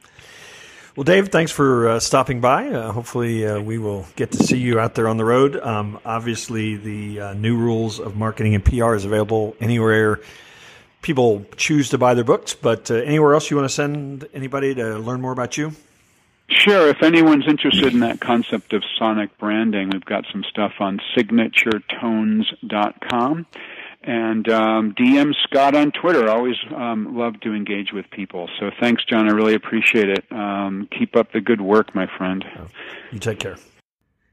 Well, 0.96 1.04
Dave, 1.04 1.28
thanks 1.28 1.52
for 1.52 1.88
uh, 1.88 2.00
stopping 2.00 2.40
by. 2.40 2.68
Uh, 2.68 2.92
hopefully, 2.92 3.46
uh, 3.46 3.60
we 3.60 3.78
will 3.78 4.06
get 4.16 4.32
to 4.32 4.42
see 4.42 4.58
you 4.58 4.80
out 4.80 4.96
there 4.96 5.08
on 5.08 5.16
the 5.16 5.24
road. 5.24 5.56
Um, 5.56 6.00
obviously, 6.04 6.76
the 6.76 7.20
uh, 7.20 7.32
new 7.34 7.56
rules 7.56 8.00
of 8.00 8.16
marketing 8.16 8.54
and 8.54 8.64
PR 8.64 8.94
is 8.94 9.04
available 9.04 9.56
anywhere 9.60 10.20
people 11.02 11.44
choose 11.56 11.90
to 11.90 11.98
buy 11.98 12.14
their 12.14 12.24
books. 12.24 12.54
But 12.54 12.90
uh, 12.90 12.94
anywhere 12.94 13.34
else 13.34 13.50
you 13.50 13.56
want 13.56 13.68
to 13.68 13.74
send 13.74 14.28
anybody 14.34 14.74
to 14.74 14.98
learn 14.98 15.20
more 15.20 15.32
about 15.32 15.56
you? 15.56 15.72
Sure. 16.50 16.88
If 16.88 17.02
anyone's 17.02 17.46
interested 17.48 17.92
in 17.92 18.00
that 18.00 18.20
concept 18.20 18.72
of 18.72 18.82
sonic 18.98 19.38
branding, 19.38 19.90
we've 19.90 20.04
got 20.04 20.24
some 20.32 20.42
stuff 20.44 20.72
on 20.80 20.98
signaturetones.com. 21.16 23.46
And 24.02 24.48
um, 24.48 24.94
DM 24.94 25.34
Scott 25.44 25.76
on 25.76 25.92
Twitter. 25.92 26.26
I 26.28 26.32
always 26.32 26.56
um, 26.74 27.16
love 27.16 27.38
to 27.40 27.54
engage 27.54 27.92
with 27.92 28.10
people. 28.10 28.48
So 28.58 28.70
thanks, 28.80 29.04
John. 29.04 29.28
I 29.28 29.32
really 29.32 29.54
appreciate 29.54 30.08
it. 30.08 30.24
Um, 30.30 30.88
keep 30.98 31.14
up 31.16 31.32
the 31.32 31.42
good 31.42 31.60
work, 31.60 31.94
my 31.94 32.06
friend. 32.16 32.42
You 33.12 33.18
take 33.18 33.38
care. 33.38 33.56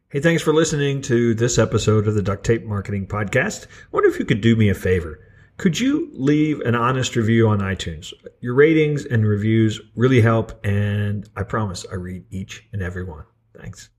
Hey, 0.10 0.22
thanks 0.22 0.42
for 0.42 0.54
listening 0.54 1.02
to 1.04 1.34
this 1.34 1.60
episode 1.60 2.08
of 2.08 2.16
the 2.16 2.22
Duct 2.22 2.46
Tape 2.46 2.64
Marketing 2.64 3.06
Podcast. 3.06 3.68
I 3.68 3.88
wonder 3.92 4.08
if 4.08 4.20
you 4.20 4.26
could 4.26 4.40
do 4.40 4.56
me 4.56 4.70
a 4.70 4.74
favor. 4.74 5.20
Could 5.58 5.80
you 5.80 6.10
leave 6.14 6.60
an 6.62 6.76
honest 6.76 7.16
review 7.16 7.48
on 7.50 7.60
iTunes? 7.60 8.14
Your 8.42 8.54
ratings 8.54 9.06
and 9.06 9.28
reviews 9.28 9.82
really 9.96 10.22
help, 10.22 10.64
and 10.64 11.28
I 11.36 11.44
promise 11.44 11.84
I 11.92 11.96
read 11.96 12.26
each 12.30 12.68
and 12.74 12.84
every 12.84 13.04
one. 13.04 13.26
Thanks. 13.58 13.90